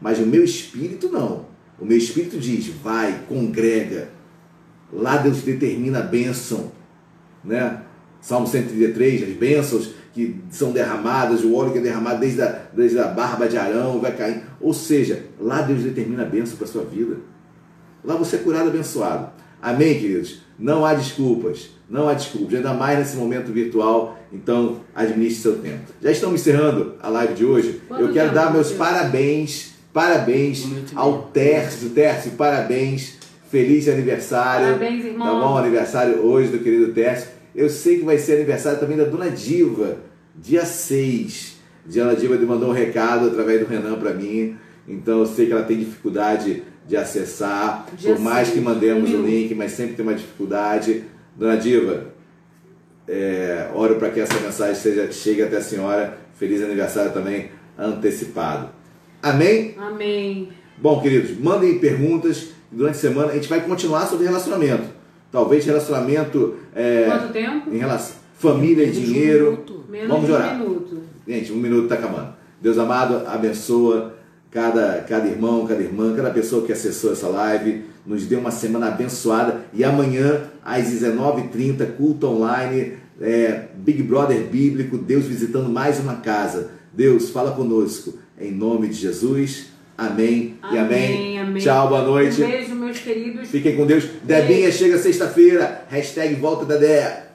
[0.00, 1.46] Mas o meu espírito não.
[1.80, 4.10] O meu espírito diz: vai, congrega.
[4.92, 6.70] Lá Deus determina a bênção.
[7.42, 7.82] Né?
[8.26, 12.98] Salmo 133, as bênçãos que são derramadas, o óleo que é derramado desde a, desde
[12.98, 14.42] a barba de Arão, vai cair.
[14.60, 17.18] Ou seja, lá Deus determina a bênção para a sua vida.
[18.02, 19.30] Lá você é curado, abençoado.
[19.62, 20.40] Amém, queridos?
[20.58, 21.70] Não há desculpas.
[21.88, 22.56] Não há desculpas.
[22.56, 24.18] Ainda mais nesse momento virtual.
[24.32, 25.84] Então, administre seu tempo.
[26.02, 27.80] Já estamos encerrando a live de hoje.
[27.86, 31.90] Quanto Eu quero dar meus parabéns, parabéns um ao Tércio.
[31.90, 33.18] Tércio, parabéns.
[33.52, 34.66] Feliz aniversário.
[34.66, 35.28] Parabéns, irmão.
[35.28, 35.58] Tá bom?
[35.58, 37.35] Aniversário hoje do querido Tércio.
[37.56, 39.96] Eu sei que vai ser aniversário também da Dona Diva,
[40.34, 41.56] dia 6.
[41.86, 44.54] Diana Diva mandou um recado através do Renan para mim.
[44.86, 47.86] Então eu sei que ela tem dificuldade de acessar.
[47.96, 48.58] Dia por mais 6.
[48.58, 51.04] que mandemos o link, mas sempre tem uma dificuldade.
[51.34, 52.08] Dona Diva,
[53.08, 56.18] é, oro para que essa mensagem seja, chegue até a senhora.
[56.34, 57.48] Feliz aniversário também
[57.78, 58.68] antecipado.
[59.22, 59.74] Amém?
[59.78, 60.50] Amém.
[60.76, 62.48] Bom, queridos, mandem perguntas.
[62.70, 64.95] Durante a semana a gente vai continuar sobre relacionamento.
[65.30, 66.54] Talvez relacionamento.
[66.74, 67.70] É, Quanto tempo?
[67.70, 68.16] Em relação.
[68.38, 69.64] Família e dinheiro.
[69.68, 70.56] Um Vamos orar.
[70.56, 71.02] Um minuto.
[71.26, 72.34] Gente, um minuto está acabando.
[72.60, 74.14] Deus amado, abençoa
[74.50, 77.84] cada, cada irmão, cada irmã, cada pessoa que acessou essa live.
[78.06, 79.62] Nos dê uma semana abençoada.
[79.74, 86.70] E amanhã, às 19h30, culto online, é, Big Brother Bíblico, Deus visitando mais uma casa.
[86.92, 88.14] Deus, fala conosco.
[88.38, 89.66] Em nome de Jesus.
[89.98, 91.38] Amém, amém e amém.
[91.40, 91.62] amém.
[91.62, 92.42] Tchau, boa noite.
[92.42, 93.48] Um beijo, meus queridos.
[93.50, 94.04] Fiquem com Deus.
[94.22, 95.84] Debinha chega sexta-feira.
[95.88, 97.26] Hashtag volta da Dé.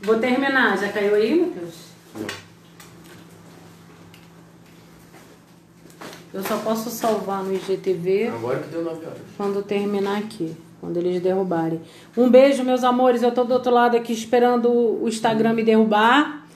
[0.00, 0.78] Vou terminar.
[0.78, 1.86] Já caiu aí, Matheus?
[6.32, 8.28] Eu só posso salvar no IGTV.
[8.28, 9.18] Agora que deu 9 horas.
[9.36, 10.54] Quando terminar aqui.
[10.80, 11.80] Quando eles derrubarem.
[12.16, 13.22] Um beijo, meus amores.
[13.22, 16.46] Eu tô do outro lado aqui esperando o Instagram me derrubar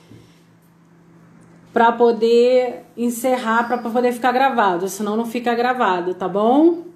[1.73, 6.90] para poder encerrar, para poder ficar gravado, senão não fica gravado, tá bom?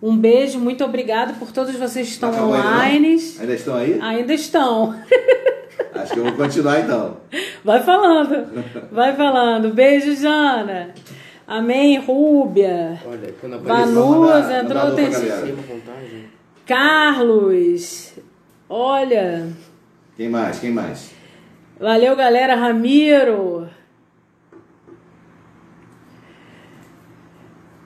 [0.00, 3.14] Um beijo, muito obrigado por todos vocês que estão online.
[3.14, 3.98] Aí, Ainda estão aí?
[4.00, 4.94] Ainda estão.
[5.94, 7.16] Acho que eu vou continuar então.
[7.64, 8.46] Vai falando,
[8.92, 9.72] vai falando.
[9.72, 10.90] Beijo, Jana.
[11.46, 13.00] Amém, Rúbia.
[13.06, 14.94] Olha, quando Vanus entrou.
[14.94, 15.10] Tem...
[16.66, 18.14] Carlos.
[18.68, 19.48] Olha.
[20.16, 20.58] Quem mais?
[20.58, 21.10] Quem mais?
[21.78, 22.56] Valeu, galera.
[22.56, 23.65] Ramiro.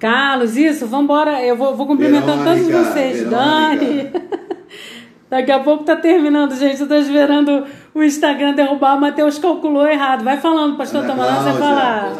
[0.00, 1.44] Carlos, isso, vambora.
[1.44, 3.18] Eu vou, vou cumprimentando todos vocês.
[3.18, 3.30] Verônica.
[3.30, 4.10] Dani.
[5.28, 6.80] Daqui a pouco tá terminando, gente.
[6.80, 8.96] Eu tô esperando o Instagram derrubar.
[8.96, 10.24] O Matheus calculou errado.
[10.24, 12.12] Vai falando, pastor Tamarã, você falar.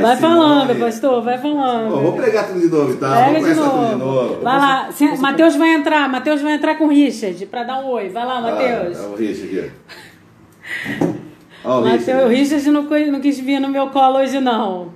[0.00, 2.00] Vai falando, pastor, vai falando.
[2.00, 3.26] vou pregar tudo de novo, tá?
[3.26, 3.88] Pega de novo.
[3.88, 4.42] de novo.
[4.42, 4.88] Vai lá.
[5.20, 6.08] Matheus vai entrar.
[6.08, 8.08] Matheus vai entrar com o Richard pra dar um oi.
[8.08, 8.98] Vai lá, Matheus.
[8.98, 11.16] Ah, o Richard aqui.
[11.66, 14.94] Oh, Matheus, o Richard não, não quis vir no meu colo hoje, não.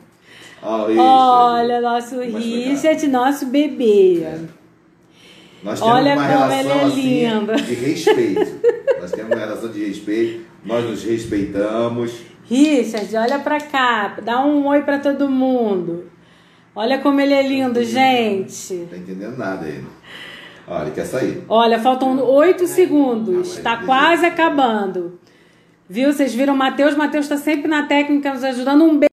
[0.62, 4.24] Oh, Olha, nosso Richard, nosso bebê.
[5.62, 7.56] Nós temos Olha uma como relação ele é assim, lindo.
[7.56, 8.60] de respeito.
[9.00, 12.12] Nós temos uma relação de respeito, nós nos respeitamos.
[12.44, 16.06] Richard, olha pra cá, dá um oi pra todo mundo.
[16.74, 18.74] Olha como ele é lindo, gente.
[18.74, 19.86] Não tá entendendo nada ele.
[20.66, 21.44] Olha, ele quer sair.
[21.48, 23.56] Olha, faltam oito segundos.
[23.58, 25.19] Tá quase acabando.
[25.92, 26.12] Viu?
[26.12, 26.94] Vocês viram Matheus?
[26.94, 28.84] Matheus tá sempre na técnica nos ajudando.
[28.84, 29.08] Um beijo.